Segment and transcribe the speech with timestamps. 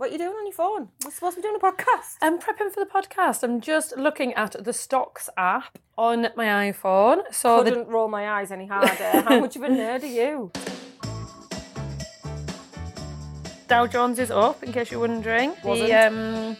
[0.00, 0.88] What are you doing on your phone?
[1.04, 2.16] We're supposed to be doing a podcast.
[2.22, 3.42] I'm prepping for the podcast.
[3.42, 7.20] I'm just looking at the Stocks app on my iPhone.
[7.30, 8.94] So the Couldn't roll my eyes any harder.
[8.96, 10.52] How much of a nerd are you?
[13.68, 15.54] Dow Jones is up, in case you're wondering.
[15.62, 15.88] Wasn't.
[15.90, 16.56] The um,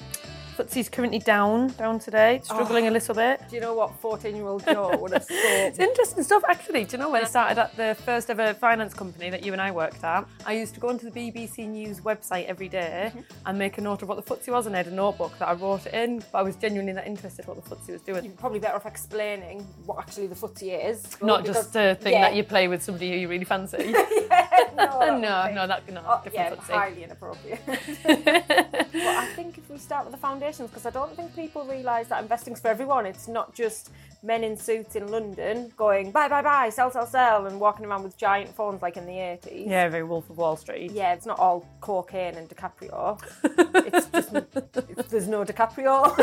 [0.64, 3.40] FTSE's currently down, down today, struggling a oh, little bit.
[3.48, 5.36] Do you know what 14 year old Joe would have thought?
[5.36, 6.84] It's interesting stuff, actually.
[6.84, 9.60] Do you know when I started at the first ever finance company that you and
[9.60, 10.26] I worked at?
[10.44, 13.20] I used to go onto the BBC News website every day mm-hmm.
[13.46, 15.48] and make a note of what the FTSE was, and I had a notebook that
[15.48, 16.22] I wrote it in.
[16.32, 18.24] But I was genuinely that interested what the FTSE was doing.
[18.24, 21.20] You're probably better off explaining what actually the footsie is.
[21.22, 22.22] Not because- just a thing yeah.
[22.22, 23.94] that you play with somebody who you really fancy.
[24.76, 27.60] no, no, no, that no, Oh, yeah, highly inappropriate.
[27.66, 27.78] but
[28.94, 32.22] I think if we start with the foundations, because I don't think people realise that
[32.22, 33.06] investing's for everyone.
[33.06, 33.90] It's not just
[34.22, 38.02] men in suits in London going buy, buy, buy, sell, sell, sell, and walking around
[38.02, 39.66] with giant phones like in the 80s.
[39.68, 40.92] Yeah, very Wolf of Wall Street.
[40.92, 43.20] Yeah, it's not all cocaine and DiCaprio.
[43.86, 46.16] it's just it's, there's no DiCaprio.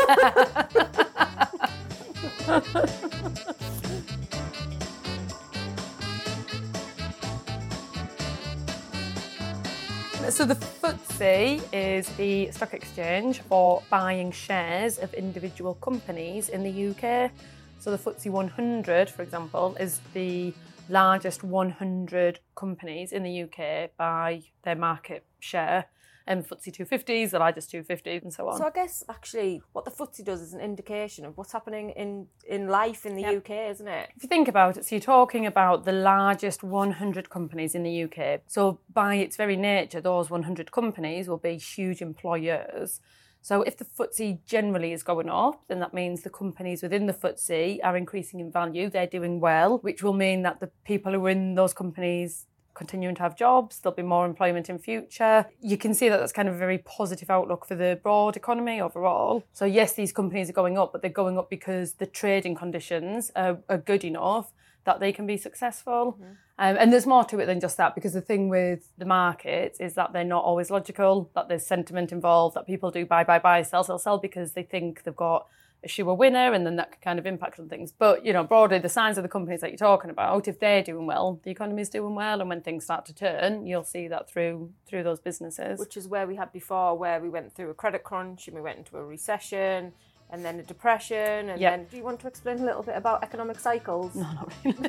[10.30, 16.88] So the FTSE is the stock exchange for buying shares of individual companies in the
[16.90, 17.30] UK.
[17.78, 20.52] So the FTSE 100, for example, is the
[20.90, 25.86] largest 100 companies in the UK by their market share.
[26.28, 28.58] And FTSE 250 is the largest 250s, and so on.
[28.58, 32.26] so I guess actually what the footsie does is an indication of what's happening in,
[32.46, 34.10] in life in the UK, isn't it?
[34.14, 38.04] If you think about it, so you're talking about the largest 100 companies in the
[38.04, 38.42] UK.
[38.46, 43.00] So, by its very nature, those 100 companies will be huge employers.
[43.40, 47.14] So, if the FTSE generally is going up, then that means the companies within the
[47.14, 48.90] FTSE are increasing in value.
[48.90, 52.47] They're doing well, which will mean that the people who are in those companies
[52.78, 55.46] continuing to have jobs, there'll be more employment in future.
[55.60, 58.80] You can see that that's kind of a very positive outlook for the broad economy
[58.80, 59.44] overall.
[59.52, 63.30] So yes, these companies are going up, but they're going up because the trading conditions
[63.36, 64.52] are, are good enough
[64.84, 66.18] that they can be successful.
[66.58, 69.80] Um, and there's more to it than just that because the thing with the markets
[69.80, 73.38] is that they're not always logical, that there's sentiment involved, that people do buy, buy,
[73.38, 75.46] buy, sell, sell, sell because they think they've got
[75.84, 77.92] a sure winner and then that could kind of impact on things.
[77.92, 80.82] But, you know, broadly, the signs of the companies that you're talking about, if they're
[80.82, 82.40] doing well, the economy's doing well.
[82.40, 85.78] And when things start to turn, you'll see that through through those businesses.
[85.78, 88.60] which is where we had before, where we went through a credit crunch and we
[88.62, 89.92] went into a recession
[90.30, 91.48] and then a depression.
[91.50, 91.70] And Yeah.
[91.70, 94.14] then, do you want to explain a little bit about economic cycles?
[94.14, 94.74] No, not really.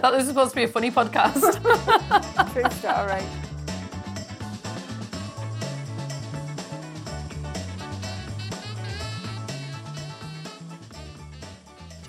[0.00, 1.60] that was supposed to be a funny podcast.
[2.52, 3.22] True story.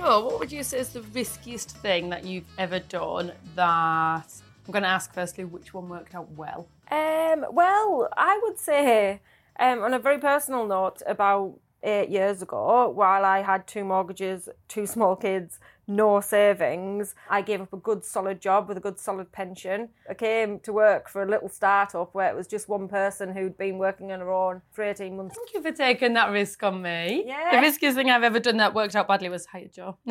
[0.06, 4.32] Joe, what would you say is the riskiest thing that you've ever done that
[4.68, 6.68] I'm going to ask firstly which one worked out well?
[6.92, 9.20] Um, well, I would say,
[9.60, 14.48] um, on a very personal note, about eight years ago, while I had two mortgages,
[14.68, 19.00] two small kids, no savings, I gave up a good solid job with a good
[19.00, 19.90] solid pension.
[20.09, 23.57] I came to work for a little startup where it was just one person who'd
[23.57, 25.35] been working on her own for 18 months.
[25.35, 27.23] Thank you for taking that risk on me.
[27.25, 27.51] Yeah.
[27.56, 29.97] The riskiest thing I've ever done that worked out badly was hire Joe.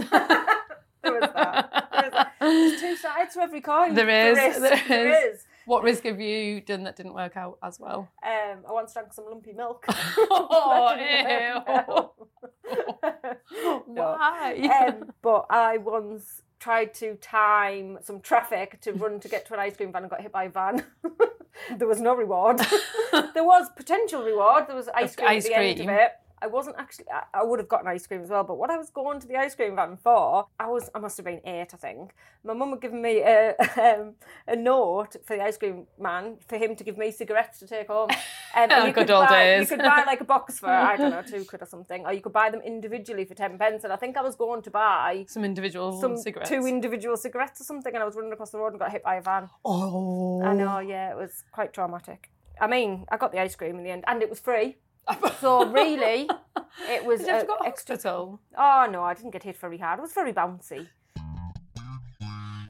[1.05, 1.89] There was that.
[1.93, 2.33] There was that.
[2.41, 3.93] There's two sides to every coin.
[3.93, 5.35] There is, there There is.
[5.41, 5.47] is.
[5.67, 8.09] What risk have you done that didn't work out as well?
[8.23, 9.85] Um, I once drank some lumpy milk.
[10.17, 11.87] Oh, That
[12.67, 13.87] didn't.
[13.87, 14.87] Why?
[14.89, 19.61] um, but I once tried to time some traffic to run to get to an
[19.61, 20.85] ice cream van and got hit by a van.
[21.77, 22.59] there was no reward.
[23.35, 24.67] there was potential reward.
[24.67, 26.13] There was ice cream Ice at the end of it.
[26.45, 27.07] I wasn't actually.
[27.11, 29.27] I, I would have gotten ice cream as well, but what I was going to
[29.27, 30.91] the ice cream van for, I was.
[30.95, 32.13] I must have been eight, I think.
[32.45, 33.55] My mum had given me a
[33.87, 34.13] um,
[34.47, 37.89] a note for the ice cream man for him to give me cigarettes to take
[37.89, 38.11] home.
[38.57, 39.63] Um, and you Good could old buy, days.
[39.63, 42.13] You could buy like a box for I don't know two quid or something, or
[42.13, 43.83] you could buy them individually for ten pence.
[43.83, 46.51] And I think I was going to buy Some individual some cigarettes.
[46.51, 49.03] two individual cigarettes or something, and I was running across the road and got hit
[49.03, 49.51] by a van.
[49.65, 50.41] oh.
[50.45, 52.31] I know, yeah, it was quite traumatic.
[52.61, 54.77] I mean, I got the ice cream in the end, and it was free.
[55.41, 56.29] So really,
[56.89, 57.97] it was Did you have to go to extra.
[57.97, 58.41] hospital?
[58.57, 59.99] Oh no, I didn't get hit very hard.
[59.99, 60.89] It was very bouncy.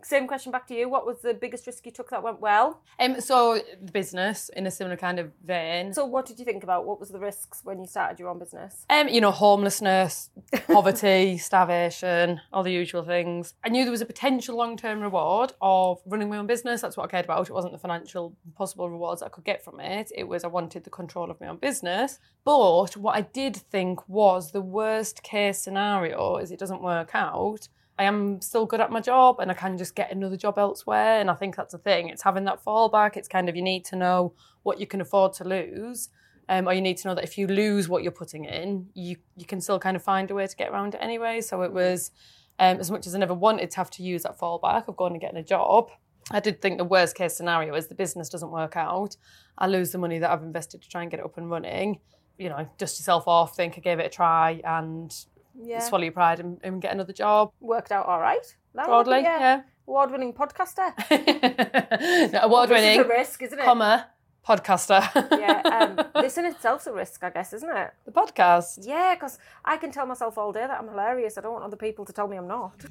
[0.05, 0.87] Same question back to you.
[0.87, 2.83] What was the biggest risk you took that went well?
[3.01, 5.95] Um, so the business in a similar kind of vein.
[5.95, 6.85] So what did you think about?
[6.85, 8.85] What was the risks when you started your own business?
[8.91, 10.29] Um, you know, homelessness,
[10.67, 13.55] poverty, starvation, all the usual things.
[13.65, 16.83] I knew there was a potential long-term reward of running my own business.
[16.83, 17.49] That's what I cared about.
[17.49, 20.13] It wasn't the financial possible rewards I could get from it.
[20.15, 22.19] It was I wanted the control of my own business.
[22.45, 27.69] But what I did think was the worst case scenario is it doesn't work out
[27.99, 31.21] I am still good at my job and I can just get another job elsewhere.
[31.21, 32.09] And I think that's the thing.
[32.09, 33.17] It's having that fallback.
[33.17, 36.09] It's kind of you need to know what you can afford to lose.
[36.49, 39.17] Um, or you need to know that if you lose what you're putting in, you
[39.35, 41.41] you can still kind of find a way to get around it anyway.
[41.41, 42.11] So it was
[42.59, 45.13] um, as much as I never wanted to have to use that fallback of going
[45.13, 45.91] and getting a job.
[46.31, 49.17] I did think the worst case scenario is the business doesn't work out.
[49.59, 52.01] I lose the money that I've invested to try and get it up and running.
[52.39, 55.15] You know, dust yourself off, think I gave it a try, and
[55.57, 55.79] Yeah.
[55.81, 57.53] swallow your pride and, and get another job.
[57.61, 58.45] Worked out all right.
[58.75, 59.63] That Broadly, be, yeah.
[59.87, 60.93] Award-winning podcaster.
[62.33, 63.01] no, Award winning.
[63.01, 63.65] a risk, isn't it?
[63.65, 64.09] comma,
[64.47, 65.01] podcaster.
[65.39, 67.93] yeah, um, this in itself's a risk, I guess, isn't it?
[68.05, 68.79] the podcast.
[68.83, 71.39] Yeah, because I can tell myself all day that I'm hilarious.
[71.39, 72.85] I don't want other people to tell me I'm not.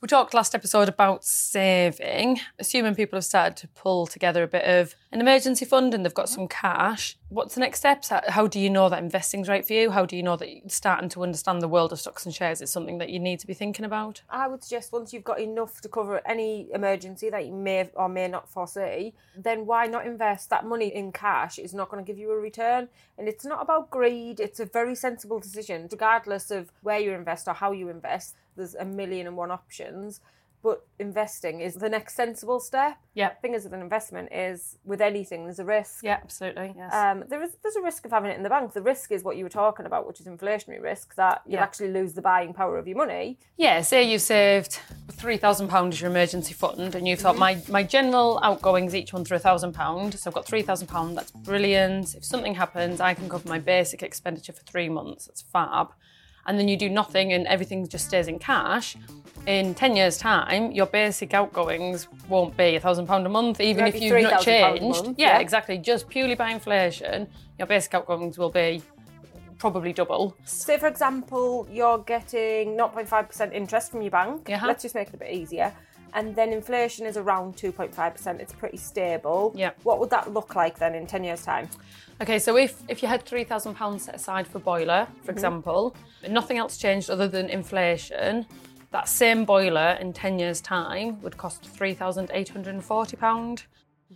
[0.00, 2.40] We talked last episode about saving.
[2.58, 6.14] Assuming people have started to pull together a bit of an emergency fund and they've
[6.14, 8.08] got some cash, what's the next steps?
[8.08, 9.90] How- do you know that investing's right for you?
[9.90, 12.62] How do you know that you're starting to understand the world of stocks and shares
[12.62, 14.22] is something that you need to be thinking about?
[14.30, 18.08] I would suggest once you've got enough to cover any emergency that you may or
[18.08, 21.58] may not foresee, then why not invest that money in cash?
[21.58, 22.88] It's not going to give you a return,
[23.18, 24.40] and it's not about greed.
[24.40, 28.34] It's a very sensible decision, regardless of where you invest or how you invest.
[28.60, 30.20] There's a million and one options,
[30.62, 32.98] but investing is the next sensible step.
[33.14, 33.30] Yeah.
[33.42, 36.04] thing is with an investment is with anything there's a risk.
[36.04, 36.74] Yeah, absolutely.
[36.76, 36.92] Yes.
[36.94, 38.72] Um, there is there's a risk of having it in the bank.
[38.74, 41.62] The risk is what you were talking about, which is inflationary risk that you'll Yeah.
[41.62, 43.38] actually lose the buying power of your money.
[43.56, 44.78] Yeah, say you saved
[45.12, 49.14] three thousand pounds as your emergency fund, and you thought my my general outgoings each
[49.14, 50.20] month are a thousand pounds.
[50.20, 51.14] So I've got three thousand pounds.
[51.16, 52.14] That's brilliant.
[52.14, 55.24] If something happens, I can cover my basic expenditure for three months.
[55.26, 55.88] That's fab.
[56.46, 58.96] And then you do nothing, and everything just stays in cash.
[59.46, 63.86] In ten years' time, your basic outgoings won't be a thousand pound a month, even
[63.86, 65.04] if you've not changed.
[65.04, 65.38] month, yeah, yeah.
[65.38, 65.78] exactly.
[65.78, 67.26] Just purely by inflation,
[67.58, 68.82] your basic outgoings will be
[69.60, 70.34] probably double.
[70.44, 74.50] Say, for example, you're getting 0.5% interest from your bank.
[74.50, 74.66] Uh-huh.
[74.66, 75.72] Let's just make it a bit easier.
[76.12, 78.40] And then inflation is around 2.5%.
[78.40, 79.52] It's pretty stable.
[79.56, 79.70] Yeah.
[79.82, 81.68] What would that look like then in 10 years' time?
[82.20, 85.30] Okay, so if, if you had £3,000 set aside for boiler, for mm-hmm.
[85.30, 88.46] example, and nothing else changed other than inflation,
[88.90, 93.62] that same boiler in 10 years' time would cost £3,840.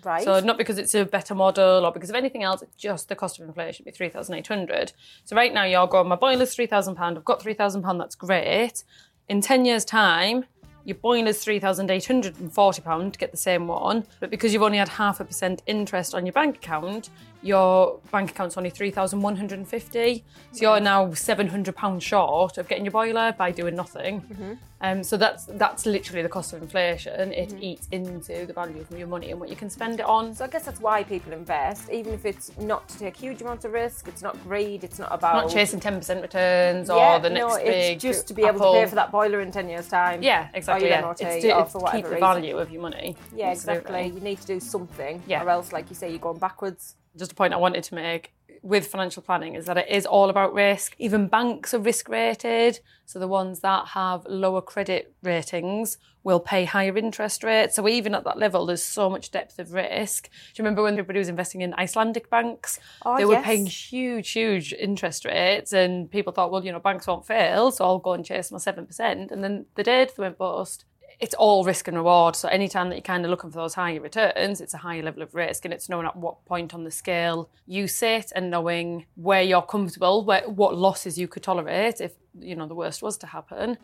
[0.03, 0.25] Right.
[0.25, 3.15] So not because it's a better model or because of anything else, it's just the
[3.15, 4.93] cost of inflation would be 3,800.
[5.25, 8.83] So right now you're going, oh, my boiler's £3,000, I've got £3,000, that's great.
[9.29, 10.47] In 10 years' time,
[10.85, 15.25] your boiler's £3,840 to get the same one, but because you've only had half a
[15.25, 17.11] percent interest on your bank account,
[17.45, 20.25] your bank account's only 3,150.
[20.53, 24.59] So you're now £700 short of getting your boiler by doing nothing.
[24.81, 27.33] Um, so that's that's literally the cost of inflation.
[27.33, 30.35] It eats into the value of your money and what you can spend it on.
[30.35, 33.65] So I guess that's why people invest, even if it's not to take huge amounts
[33.65, 34.09] of risk.
[34.09, 34.85] It's not greed.
[34.85, 38.29] It's not about not chasing 10% returns Yeah, or the next no, big it's just
[38.29, 38.75] to be able Apple.
[38.75, 40.23] to pay for that boiler in 10 years' time.
[40.23, 40.89] Yeah, exactly.
[40.89, 41.11] Yeah.
[41.11, 42.21] It's to, it's to keep the reason.
[42.21, 43.17] value of your money.
[43.35, 43.81] Yeah, Absolutely.
[44.01, 44.15] exactly.
[44.17, 45.45] You need to do something, Yeah.
[45.45, 46.97] or else, like you say, you're going backwards.
[47.17, 48.33] Just a point I wanted to make
[48.63, 50.97] with financial planning is that it is all about risk.
[50.99, 52.81] Even banks are risk rated.
[53.05, 57.77] So the ones that have lower credit ratings will pay higher interest rates.
[57.77, 60.31] So even at that level, there's so much depth of risk.
[60.31, 62.81] Do you remember when everybody was investing in Icelandic banks?
[63.05, 63.45] Oh, they were yes.
[63.45, 67.85] paying huge, huge interest rates, and people thought, well, you know, banks won't fail, so
[67.85, 69.31] I'll go and chase my seven percent.
[69.31, 70.11] And then they did.
[70.17, 70.87] They went bust.
[71.21, 72.37] It's all risk and reward.
[72.37, 75.23] So anytime that you're kind of looking for those higher returns, it's a higher level
[75.23, 79.07] of risk, and it's knowing at what point on the scale you sit and knowing
[79.15, 83.17] where you're comfortable, where what losses you could tolerate if you know the worst was
[83.19, 83.79] to happen.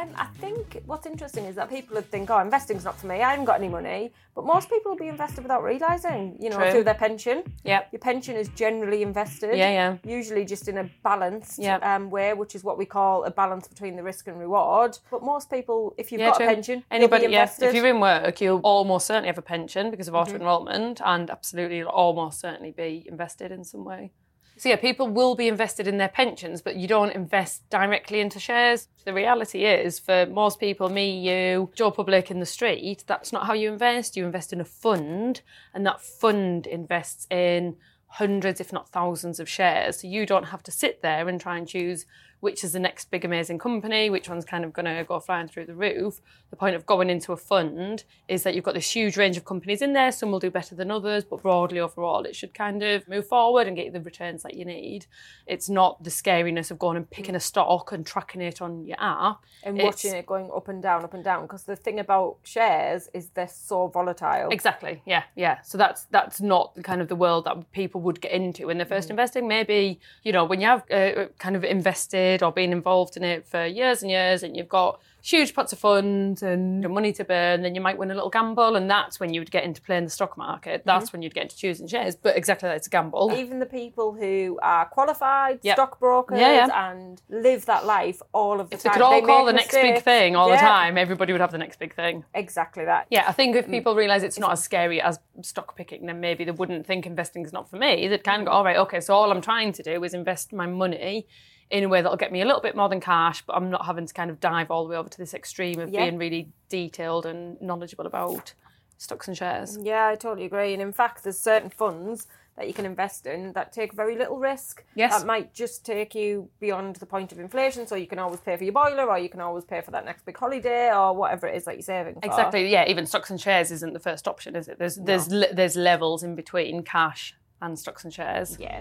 [0.00, 3.16] Um, I think what's interesting is that people would think, "Oh, investing's not for me.
[3.16, 6.56] I haven't got any money." But most people will be invested without realizing, you know,
[6.58, 6.70] True.
[6.70, 7.42] through their pension.
[7.64, 7.88] Yep.
[7.92, 9.56] Your pension is generally invested.
[9.56, 9.96] Yeah, yeah.
[10.04, 11.78] Usually just in a balanced Yeah.
[11.78, 14.96] um, way, which is what we call a balance between the risk and reward.
[15.10, 16.46] But most people, if you've Yeah, got true.
[16.46, 17.40] a pension, Anybody, be yeah.
[17.42, 17.64] invested.
[17.66, 17.76] Mm-hmm.
[17.76, 21.30] If you're in work, you'll almost certainly have a pension because of auto enrolment, and
[21.30, 24.12] absolutely, you'll almost certainly be invested in some way.
[24.58, 28.40] So yeah, people will be invested in their pensions, but you don't invest directly into
[28.40, 28.88] shares.
[29.04, 33.46] The reality is, for most people, me, you, Joe Public in the street, that's not
[33.46, 34.16] how you invest.
[34.16, 37.76] You invest in a fund, and that fund invests in
[38.08, 40.00] hundreds, if not thousands, of shares.
[40.00, 42.04] So you don't have to sit there and try and choose
[42.40, 45.48] which is the next big amazing company, which one's kind of going to go flying
[45.48, 46.20] through the roof.
[46.50, 49.44] The point of going into a fund is that you've got this huge range of
[49.44, 50.12] companies in there.
[50.12, 53.66] Some will do better than others, but broadly overall, it should kind of move forward
[53.66, 55.06] and get you the returns that you need.
[55.46, 58.96] It's not the scariness of going and picking a stock and tracking it on your
[59.00, 61.42] app and It's- watching it going up and down, up and down.
[61.42, 64.50] Because the thing about shares is they're so volatile.
[64.50, 65.02] Exactly.
[65.06, 65.60] Yeah, yeah.
[65.62, 68.78] So that's that's not the kind of the world that people would get into when
[68.78, 69.48] they're 1st investing.
[69.48, 73.46] Maybe you know when you have uh, kind of invested or been involved in it
[73.46, 77.62] for years and years, and you've got huge pots of funds and money to burn,
[77.62, 80.04] then you might win a little gamble, and that's when you would get into playing
[80.04, 80.82] the stock market.
[80.84, 81.16] That's mm-hmm.
[81.16, 82.16] when you'd get into choosing shares.
[82.16, 83.32] But exactly, that's a gamble.
[83.36, 85.76] Even the people who are qualified Yep.
[85.76, 86.90] stockbrokers Yeah, yeah.
[86.90, 89.72] and live that life all of the If they could all call make the next
[89.72, 92.24] big thing all the time, everybody would have the next big thing.
[92.34, 93.06] Exactly that.
[93.10, 93.70] Yeah, I think if mm.
[93.70, 97.44] people realise it's not as scary as stock picking, then maybe they wouldn't think investing
[97.44, 98.08] is not for me.
[98.08, 100.52] They'd kind of go, all right, okay, so all I'm trying to do is invest
[100.52, 101.26] my money
[101.70, 103.84] in a way that'll get me a little bit more than cash, but I'm not
[103.84, 106.04] having to kind of dive all the way over to this extreme of Yeah.
[106.04, 108.54] being really detailed and knowledgeable about
[108.96, 109.78] stocks and shares.
[109.80, 110.72] Yeah, I totally agree.
[110.72, 114.36] And in fact, there's certain funds that you can invest in that take very little
[114.38, 114.82] risk.
[114.96, 115.16] Yes.
[115.16, 117.86] That might just take you beyond the point of inflation.
[117.86, 120.04] So you can always pay for your boiler or you can always pay for that
[120.04, 122.20] next big holiday or whatever it is that you're saving for.
[122.24, 122.68] Exactly.
[122.68, 124.78] Yeah, even stocks and shares isn't the first option, is it?
[124.80, 128.56] There's there's le- there's levels in between cash and stocks and shares.
[128.58, 128.80] Yeah.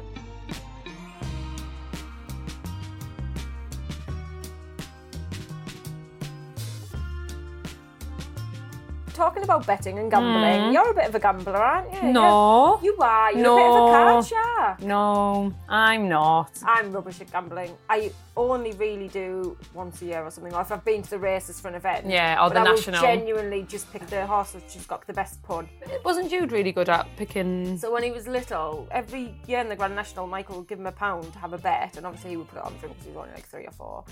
[9.17, 10.73] Talking about betting and gambling, mm.
[10.73, 12.13] you're a bit of a gambler, aren't you?
[12.13, 12.79] No.
[12.83, 13.33] You are.
[13.33, 14.56] You're a bit of a card shark.
[14.81, 16.51] No, I'm not.
[16.65, 17.75] I'm rubbish at gambling.
[17.89, 21.19] I only really do once a year or something, or if I've been to the
[21.19, 22.07] races for an event.
[22.07, 23.01] Yeah, or but the I will national.
[23.01, 25.67] genuinely just pick the horse that's just got the best pud.
[26.03, 27.77] Wasn't Jude really good at picking?
[27.77, 30.87] So when he was little, every year in the Grand National, Michael would give him
[30.87, 32.93] a pound to have a bet, and obviously he would put it on for him
[32.93, 34.03] because he was only like three or four.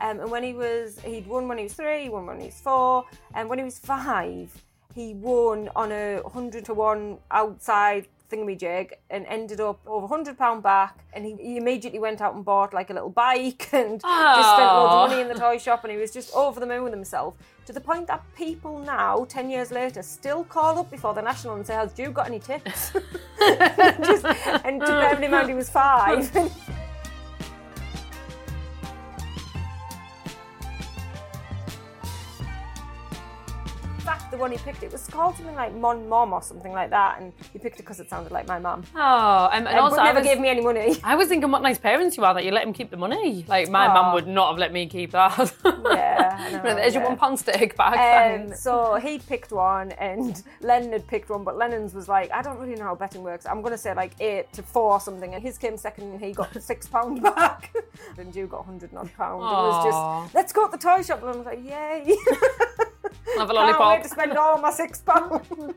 [0.00, 2.46] Um, and when he was, he'd won when he was three, he won when he
[2.46, 3.04] was four,
[3.34, 4.50] and when he was five,
[4.94, 10.62] he won on a hundred to one outside thingamajig and ended up over hundred pound
[10.62, 10.98] back.
[11.12, 14.70] And he, he immediately went out and bought like a little bike and just spent
[14.70, 16.92] all the money in the toy shop, and he was just over the moon with
[16.92, 17.34] himself.
[17.66, 21.54] To the point that people now, ten years later, still call up before the national
[21.56, 22.92] and say, "Has Drew got any tips?"
[23.38, 24.24] just,
[24.64, 26.30] and to bear in mind he was five.
[34.04, 36.90] fact, the one he picked, it was called something like Mon Mom or something like
[36.90, 38.84] that, and he picked it because it sounded like my mum.
[38.94, 40.96] Oh, and, and And also never was, gave me any money.
[41.04, 43.44] I was thinking what nice parents you are that you let him keep the money.
[43.48, 43.94] Like my Aw.
[43.94, 45.52] mum would not have let me keep that.
[45.94, 48.40] Yeah, know, There's your one pound stick back.
[48.40, 52.42] Um, so he picked one, and Lennon had picked one, but Lennon's was like, I
[52.42, 53.46] don't really know how betting works.
[53.46, 56.20] I'm going to say like eight to four or something, and his came second, and
[56.20, 57.74] he got six pound back,
[58.18, 59.42] and you got hundred and odd pound.
[59.42, 59.84] It was
[60.24, 62.16] just, let's go to the toy shop, and I was like, yay!
[63.38, 65.74] Have a Can't wait to spend all my six pound.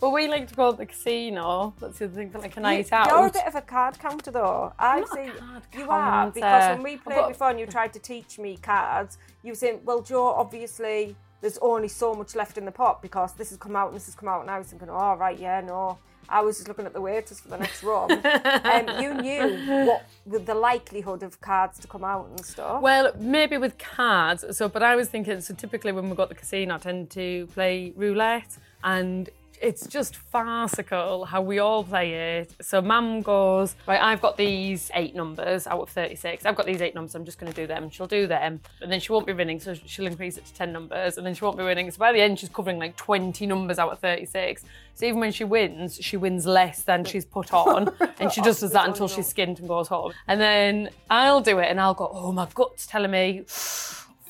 [0.00, 1.74] Well, we like to go to the casino.
[1.78, 3.08] That's the thing for like a night out.
[3.08, 4.72] You're a bit of a card counter, though.
[4.78, 7.92] I've not a seen card you are because when we played before, and you tried
[7.94, 12.58] to teach me cards, you were saying, "Well, Joe, obviously." There's only so much left
[12.58, 14.58] in the pot because this has come out and this has come out, and I
[14.58, 15.98] was thinking, "Oh, right, yeah, no."
[16.28, 18.12] I was just looking at the waiters for the next run.
[18.12, 22.82] um, you knew what with the likelihood of cards to come out and stuff.
[22.82, 24.44] Well, maybe with cards.
[24.56, 25.40] So, but I was thinking.
[25.40, 29.28] So typically, when we go to the casino, I tend to play roulette, and
[29.60, 32.54] it's just farcical how we all play it.
[32.62, 34.00] So, Mum goes right.
[34.00, 36.46] I've got these eight numbers out of thirty-six.
[36.46, 37.14] I've got these eight numbers.
[37.14, 37.90] I'm just going to do them.
[37.90, 39.60] She'll do them, and then she won't be winning.
[39.60, 41.90] So she'll increase it to ten numbers, and then she won't be winning.
[41.90, 44.64] So by the end, she's covering like twenty numbers out of thirty-six.
[44.94, 48.60] So even when she wins, she wins less than she's put on, and she just
[48.60, 50.12] does that until she's skint and goes home.
[50.26, 53.44] And then I'll do it, and I'll go, "Oh, my gut's telling me."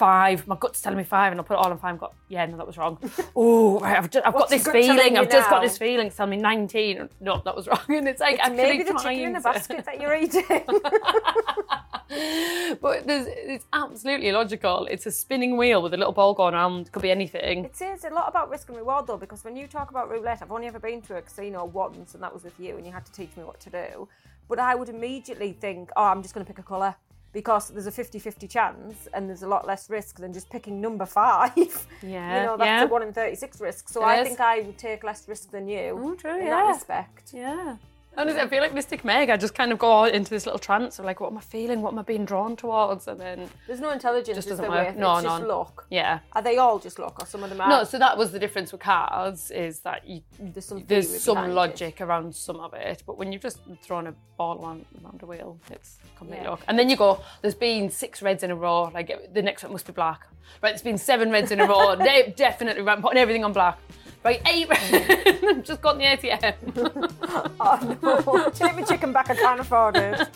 [0.00, 1.90] Five, my gut's telling me five, and I'll put it all on five.
[1.90, 2.96] And go, yeah, no, that was wrong.
[3.36, 5.18] Oh, right, I've, just, I've got this your gut telling feeling.
[5.18, 6.06] I've just got this feeling.
[6.06, 7.10] It's telling me nineteen.
[7.20, 7.80] No, that was wrong.
[7.90, 10.64] And it's like It's maybe the chicken in the basket that you're eating.
[12.80, 14.86] but there's, it's absolutely illogical.
[14.90, 16.90] It's a spinning wheel with a little ball going around.
[16.92, 17.66] Could be anything.
[17.66, 20.40] It is a lot about risk and reward though, because when you talk about roulette,
[20.40, 22.92] I've only ever been to a casino once, and that was with you, and you
[22.92, 24.08] had to teach me what to do.
[24.48, 26.96] But I would immediately think, oh, I'm just going to pick a colour.
[27.32, 30.80] Because there's a 50 50 chance and there's a lot less risk than just picking
[30.80, 31.54] number five.
[32.02, 32.84] Yeah, You know, that's yeah.
[32.84, 33.88] a 1 in 36 risk.
[33.88, 34.26] So It I is.
[34.28, 36.50] think I would take less risk than you Oh, true, in yeah.
[36.62, 37.30] that respect.
[37.32, 37.76] Yeah.
[38.16, 39.30] Honestly, I feel like Mystic Meg.
[39.30, 41.80] I just kind of go into this little trance of like, what am I feeling?
[41.80, 43.06] What am I being drawn towards?
[43.08, 44.36] And then, There's no intelligence.
[44.36, 44.88] Just doesn't work.
[44.88, 44.96] with?
[44.96, 45.86] No, it's just luck.
[45.90, 46.18] yeah.
[46.32, 47.68] Are they all just luck, or some of them are?
[47.68, 50.84] No, so that was the difference with cards is that you, there's some.
[50.86, 51.54] there's some behind it.
[51.54, 55.26] logic around some of it, but when you've just thrown a ball around, around a
[55.26, 56.50] wheel, it's completely Yeah.
[56.50, 56.62] luck.
[56.68, 59.72] And then you go, there's been six reds in a row, like the next one
[59.72, 60.26] must be black.
[60.62, 63.78] Right, there's been seven reds in a row, they definitely right, putting everything on black.
[64.22, 67.16] Right, eight reds, just got the ATM.
[67.62, 68.50] Oh no!
[68.50, 69.30] Take my chicken back.
[69.30, 70.28] I can't afford it.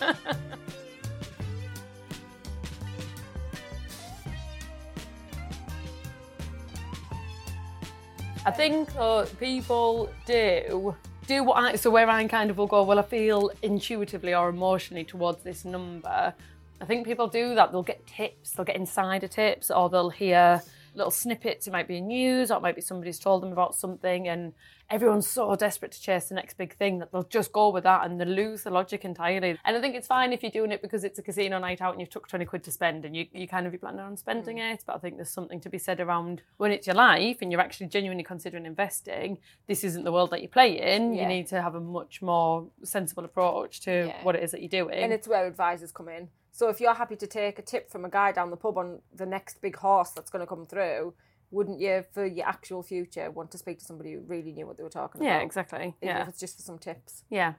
[8.46, 10.94] I think though people do
[11.26, 14.50] do what I so where I kind of will go, well, I feel intuitively or
[14.50, 16.34] emotionally towards this number.
[16.80, 17.72] I think people do that.
[17.72, 20.62] They'll get tips, they'll get insider tips, or they'll hear
[20.94, 21.66] little snippets.
[21.66, 24.52] It might be news, or it might be somebody's told them about something, and
[24.90, 28.04] everyone's so desperate to chase the next big thing that they'll just go with that
[28.04, 29.58] and they lose the logic entirely.
[29.64, 31.92] And I think it's fine if you're doing it because it's a casino night out
[31.92, 34.16] and you've took 20 quid to spend and you, you kind of be planning on
[34.16, 34.74] spending mm.
[34.74, 34.84] it.
[34.86, 37.60] But I think there's something to be said around when it's your life and you're
[37.60, 41.14] actually genuinely considering investing, this isn't the world that you play in.
[41.14, 41.22] Yeah.
[41.22, 44.22] You need to have a much more sensible approach to Yeah.
[44.22, 45.02] what it is that you're doing.
[45.02, 46.28] And it's where advisors come in.
[46.54, 49.00] So if you're happy to take a tip from a guy down the pub on
[49.12, 51.12] the next big horse that's going to come through,
[51.50, 54.76] wouldn't you, for your actual future, want to speak to somebody who really knew what
[54.76, 55.38] they were talking yeah, about?
[55.40, 55.96] Yeah, exactly.
[56.00, 56.22] Even Yeah.
[56.22, 57.24] if it's just for some tips.
[57.28, 57.54] Yeah.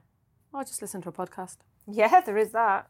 [0.50, 1.58] Or just listen to a podcast.
[1.86, 2.88] Yeah, there is that.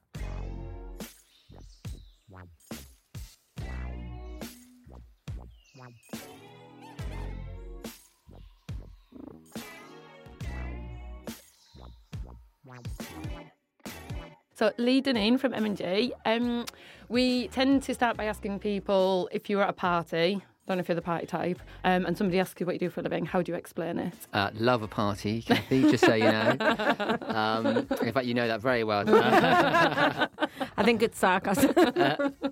[14.57, 16.65] So leading in from M&G, um,
[17.11, 20.89] we tend to start by asking people if you're at a party, don't know if
[20.89, 23.27] you're the party type, um, and somebody asks you what you do for a living,
[23.27, 24.15] how do you explain it?
[24.33, 26.57] Uh, love a party, Kathy, just so you know.
[27.27, 27.67] Um,
[28.01, 29.05] in fact, you know that very well.
[30.79, 31.75] I think it's sarcasm.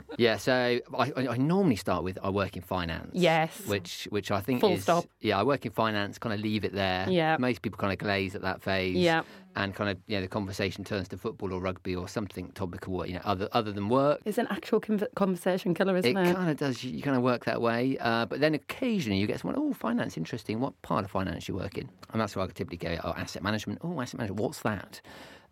[0.18, 0.52] yeah, so
[0.98, 3.12] I, I I normally start with I work in finance.
[3.14, 3.66] Yes.
[3.66, 5.06] Which which I think Full is stop.
[5.22, 7.08] yeah, I work in finance, kind of leave it there.
[7.08, 7.38] Yeah.
[7.38, 8.96] Most people kind of glaze at that phase.
[8.96, 9.22] Yeah.
[9.56, 12.96] And kind of you know the conversation turns to football or rugby or something topical,
[12.96, 14.20] or you know, other other than work.
[14.24, 16.34] It's an actual conv- conversation killer, isn't It it?
[16.34, 16.82] kind of does.
[16.82, 19.58] You, you kind of work that way, uh, but then occasionally you get someone.
[19.58, 20.60] Oh, finance, interesting.
[20.60, 21.88] What part of finance you work in?
[22.12, 22.98] And that's where I typically go.
[23.04, 23.80] Oh, asset management.
[23.82, 24.40] Oh, asset management.
[24.40, 25.00] What's that?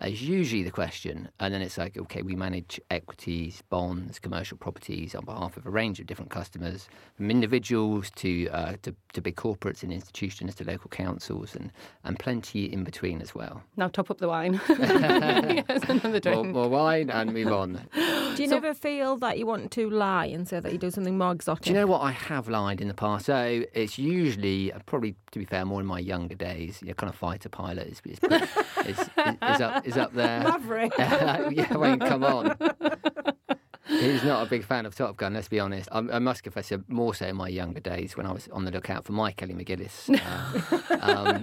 [0.04, 5.14] Is usually the question, and then it's like, okay, we manage equities, bonds, commercial properties
[5.14, 9.37] on behalf of a range of different customers, from individuals to uh, to, to big
[9.37, 11.73] corporates and institutions to local councils, and
[12.04, 13.62] and plenty in between as well.
[13.76, 14.61] Now top up the wine.
[14.68, 16.47] yes, another More, drink.
[16.49, 17.80] more wine and move on.
[17.94, 21.16] do you never feel that you want to lie and say that you do something
[21.16, 21.64] more exotic?
[21.64, 22.00] Do you know what?
[22.00, 23.26] I have lied in the past.
[23.26, 26.81] So it's usually, uh, probably to be fair, more in my younger days.
[26.83, 28.00] You know, kind of fighter pilot is,
[28.87, 29.09] is, is,
[29.55, 30.40] is up is up there.
[30.45, 30.92] Maverick.
[30.99, 32.57] yeah, I mean, come on.
[33.88, 35.88] He's not a big fan of Top Gun, let's be honest.
[35.90, 38.64] I, I must confess, uh, more so in my younger days when I was on
[38.64, 40.09] the lookout for my Kelly McGillis.
[41.03, 41.42] Uh,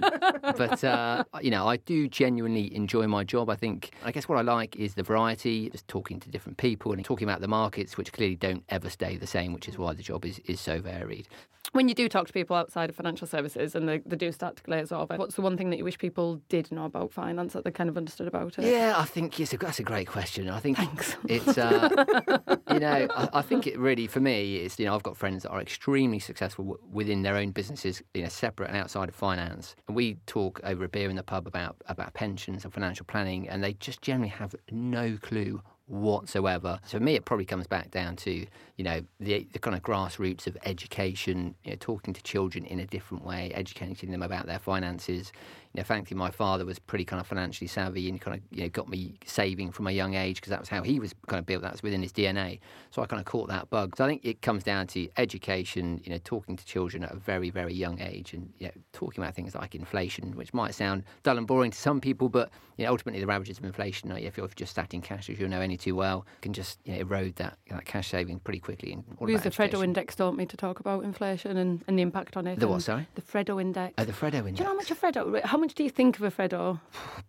[0.56, 3.50] but, uh, you know, I do genuinely enjoy my job.
[3.50, 6.92] I think, I guess what I like is the variety, just talking to different people
[6.92, 9.92] and talking about the markets, which clearly don't ever stay the same, which is why
[9.92, 11.28] the job is, is so varied.
[11.72, 14.56] When you do talk to people outside of financial services and they, they do start
[14.56, 17.52] to glaze over, what's the one thing that you wish people did know about finance
[17.52, 18.64] that they kind of understood about it?
[18.64, 20.48] Yeah, I think it's a, that's a great question.
[20.48, 21.16] I think Thanks.
[21.28, 21.88] it's, uh,
[22.70, 25.42] you know, I, I think it really, for me, is you know, I've got friends
[25.42, 29.14] that are extremely successful w- within their own businesses, you know, separate and outside of
[29.14, 29.76] finance.
[29.88, 33.48] And we talk over a beer in the pub about, about pensions and financial planning,
[33.48, 36.78] and they just generally have no clue whatsoever.
[36.86, 39.82] So for me, it probably comes back down to you know the the kind of
[39.82, 44.46] grassroots of education, you know, talking to children in a different way, educating them about
[44.46, 45.32] their finances.
[45.72, 48.62] You know, thankfully, my father was pretty kind of financially savvy and kind of you
[48.62, 51.38] know got me saving from a young age because that was how he was kind
[51.38, 51.62] of built.
[51.62, 52.58] That was within his DNA.
[52.90, 53.96] So I kind of caught that bug.
[53.96, 56.00] So I think it comes down to education.
[56.04, 59.22] You know, talking to children at a very very young age and you know talking
[59.22, 62.84] about things like inflation, which might sound dull and boring to some people, but you
[62.84, 65.60] know ultimately the ravages of inflation, if you're just sat in cash as you know
[65.60, 68.92] any too well, can just you know, erode that, that cash saving pretty quickly.
[68.92, 71.98] And all We use the Freddo index, don't we, to talk about inflation and, and
[71.98, 72.58] the impact on it.
[72.58, 73.06] The what, sorry?
[73.14, 73.94] The Freddo index.
[73.98, 74.56] Oh, the Freddo index.
[74.56, 75.42] Do you know how much a Freddo?
[75.42, 76.80] How much do you think of a Freddo?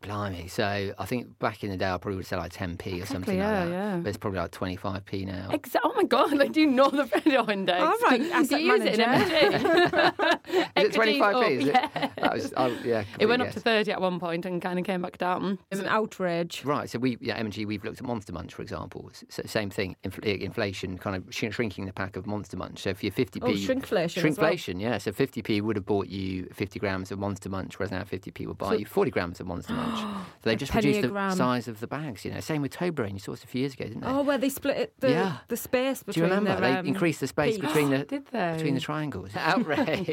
[0.02, 0.48] Blimey.
[0.50, 3.06] So I think back in the day, I probably would have said like 10p or
[3.06, 3.72] something yeah, like that.
[3.72, 3.98] yeah.
[3.98, 5.50] But it's probably like 25p now.
[5.52, 6.34] Exa- oh my god!
[6.34, 7.82] Like, do you know the Freddo index?
[7.82, 9.36] All right, do you asset use it in manager.
[9.36, 10.58] M&G?
[10.82, 11.22] Is it 25p?
[11.22, 11.76] up, Is it?
[11.76, 12.10] yeah.
[12.22, 13.04] That was, oh, yeah.
[13.20, 15.58] It went complete up to 30 at one point and kind of came back down.
[15.72, 16.64] It's an outrage.
[16.64, 19.12] Right, so we, yeah, M&G, we've looked at Monster Munch, for example.
[19.12, 22.80] S- same thing, infl- inflation kind of sh- shrinking the pack of Monster Munch.
[22.80, 23.40] So if you're 50p...
[23.42, 24.52] Oh, shrinkflation as well.
[24.52, 24.98] Shrinkflation, yeah.
[24.98, 28.46] So 50p would have bought you 50 grams of Monster Munch, whereas now 50p 50p
[28.46, 30.00] will buy you 40 grams of Monster Munch.
[30.00, 31.36] So they just reduced the gram.
[31.36, 32.24] size of the bags.
[32.26, 33.14] You know, same with Toblerone.
[33.14, 34.08] You saw this a few years ago, didn't they?
[34.08, 35.38] Oh, where they split it, the Yeah.
[35.48, 36.56] the space Do you between remember?
[36.56, 37.68] the they um, increased the space peaks.
[37.68, 38.54] between the Did they?
[38.58, 39.32] between the triangles.
[39.36, 40.10] Outrage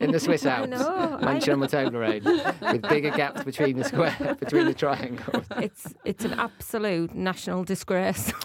[0.00, 0.68] in the Swiss Alps.
[0.70, 5.44] know, I Munching on the Toblerone with bigger gaps between the square between the triangles.
[5.56, 8.32] It's it's an absolute national disgrace.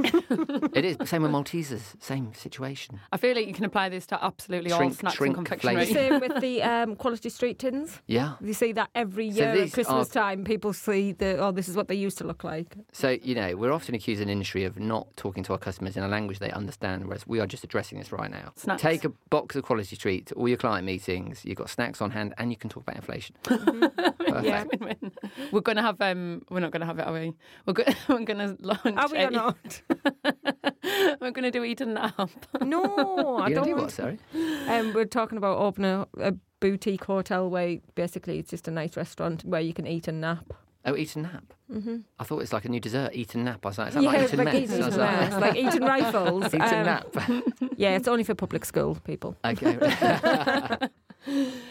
[0.74, 1.82] It is same with Maltesers.
[2.02, 3.00] Same situation.
[3.12, 5.86] I feel like you can apply this to absolutely all Shrink- snacks shrink and confectionery.
[5.86, 6.00] flavour.
[6.00, 8.02] Same with the um, quality street tins.
[8.08, 8.34] Yeah.
[8.42, 10.44] You see that every So year at Christmas are- time.
[10.44, 12.76] People see the oh, this is what they used to look like.
[12.92, 16.04] So, you know, we're often accused in industry of not talking to our customers in
[16.04, 18.52] a language they understand, whereas we are just addressing this right now.
[18.56, 18.82] Snacks.
[18.82, 22.12] Take a box of Quality Street to all your client meetings, you've got snacks on
[22.12, 23.36] hand, and you can talk about inflation.
[24.44, 24.64] Yeah.
[25.52, 26.02] We're going to have.
[26.02, 27.34] Um, we're not going to have it, are we?
[27.68, 28.82] We're, go- we're going to launch.
[28.98, 29.82] Are we a- or not?
[31.22, 32.30] we're going to do eat and nap.
[32.62, 33.66] No, I don't.
[33.66, 34.18] do what, sorry?
[34.68, 38.96] Um, we're talking about opening a, a boutique hotel where basically it's just a nice
[38.96, 40.46] restaurant where you can eat and nap.
[40.86, 41.54] Oh, eat and nap.
[41.72, 41.98] Mm-hmm.
[42.20, 43.60] I thought it was like a new dessert, eat and nap.
[43.66, 44.72] I was like, is that Yeah, like it's eating like Mets?
[44.72, 46.46] eating, I was like, like eating rifles.
[46.54, 47.08] eat and Um, nap.
[47.78, 49.36] Yeah, it's only for public school people.
[49.46, 49.78] okay.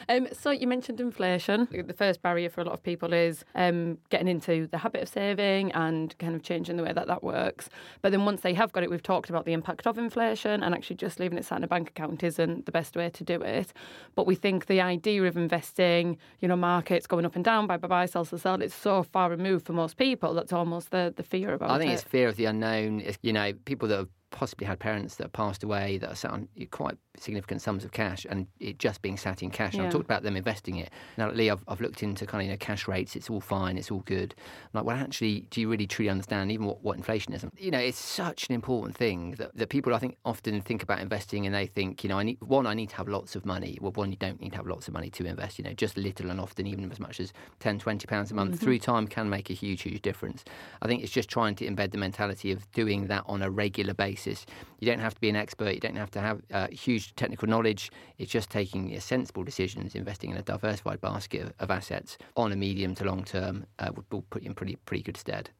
[0.08, 1.68] Um, so you mentioned inflation.
[1.70, 5.08] The first barrier for a lot of people is um, getting into the habit of
[5.08, 7.68] saving and kind of changing the way that that works.
[8.02, 10.74] But then once they have got it, we've talked about the impact of inflation and
[10.74, 13.40] actually just leaving it sat in a bank account isn't the best way to do
[13.40, 13.72] it.
[14.14, 17.76] But we think the idea of investing, you know, markets going up and down, buy,
[17.76, 20.34] buy, buy, sell, sell, sell, it's so far removed for most people.
[20.34, 21.74] That's almost the, the fear about it.
[21.74, 21.94] I think it.
[21.94, 23.00] it's fear of the unknown.
[23.00, 26.32] It's, you know, people that have possibly had parents that passed away that are sat
[26.32, 29.74] on quite significant sums of cash and it just being sat in cash.
[29.74, 29.86] And Yeah.
[29.86, 30.90] I've talked about them investing it.
[31.16, 33.14] Now, Lee, I've, I've looked into kind of, you know, cash rates.
[33.14, 33.78] It's all fine.
[33.78, 34.34] It's all good.
[34.64, 37.44] I'm like, well, actually, do you really truly understand even what, what inflation is?
[37.58, 41.00] You know, it's such an important thing that, that people, I think, often think about
[41.00, 43.44] investing and they think, you know, I need, one, I need to have lots of
[43.44, 43.78] money.
[43.80, 45.96] Well, one, you don't need to have lots of money to invest, you know, just
[45.96, 48.64] little and often, even as much as 10, 20 pounds a month mm-hmm.
[48.64, 50.44] through time can make a huge, huge difference.
[50.80, 53.94] I think it's just trying to embed the mentality of doing that on a regular
[53.94, 54.21] basis.
[54.26, 55.74] You don't have to be an expert.
[55.74, 57.90] You don't have to have uh, huge technical knowledge.
[58.18, 62.94] It's just taking sensible decisions, investing in a diversified basket of, assets on a medium
[62.94, 65.50] to long term uh, would, will put you in pretty pretty good stead.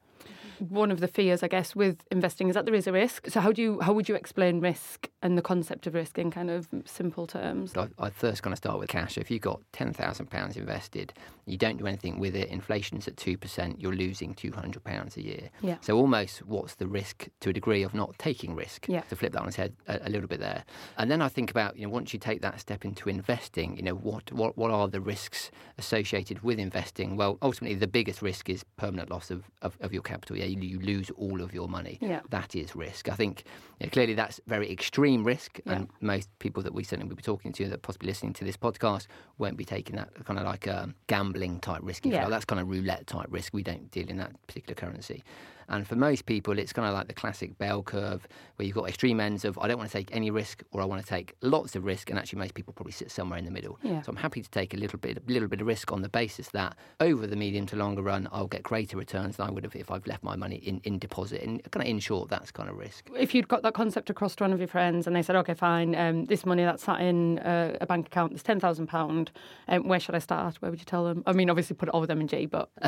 [0.69, 3.29] One of the fears, I guess, with investing is that there is a risk.
[3.29, 6.31] So how do you how would you explain risk and the concept of risk in
[6.31, 7.77] kind of simple terms?
[7.77, 9.19] I, I first going to start with cash.
[9.19, 11.13] If you've got ten thousand pounds invested,
[11.47, 12.49] you don't do anything with it.
[12.49, 13.81] Inflation's at two percent.
[13.81, 15.51] You're losing two hundred pounds a year.
[15.61, 15.77] Yeah.
[15.81, 18.87] So almost, what's the risk to a degree of not taking risk?
[18.89, 19.03] Yeah.
[19.03, 20.65] To flip that on its head a, a little bit there,
[20.99, 23.83] and then I think about you know once you take that step into investing, you
[23.83, 27.17] know what what what are the risks associated with investing?
[27.17, 30.37] Well, ultimately the biggest risk is permanent loss of, of, of your capital.
[30.37, 31.99] Yeah, you, you lose all of your money.
[32.01, 32.21] Yeah.
[32.31, 33.09] That is risk.
[33.09, 33.45] I think
[33.81, 35.73] you know, clearly that's very extreme risk, Yeah.
[35.75, 38.57] and most people that we certainly will be talking to that possibly listening to this
[38.57, 39.07] podcast
[39.39, 42.05] won't be taking that kind of like a gambling type risk.
[42.05, 42.23] Yeah.
[42.23, 42.31] like.
[42.31, 43.55] That's kind of roulette type risk.
[43.55, 45.23] We don't deal in that particular currency.
[45.69, 48.89] And for most people, it's kind of like the classic bell curve where you've got
[48.89, 51.35] extreme ends of I don't want to take any risk or I want to take
[51.43, 52.11] lots of risk.
[52.11, 53.79] And actually, most people probably sit somewhere in the middle.
[53.83, 54.03] Yeah.
[54.03, 56.09] So I'm happy to take a little bit, a little bit of risk on the
[56.09, 59.65] basis that over the medium to longer run, I'll get greater returns than I would
[59.65, 61.43] have if I've left my money in, in deposit.
[61.43, 63.09] And kind of in short, that's kind of risk.
[63.17, 65.55] If you'd got that concept across to one of your friends and they said, okay,
[65.55, 69.29] fine, um, this money that's sat in uh, a bank account is £10,000,
[69.69, 70.57] um, where should I start?
[70.57, 71.23] Where would you tell them?
[71.27, 72.71] I mean, obviously put it all with M&G, but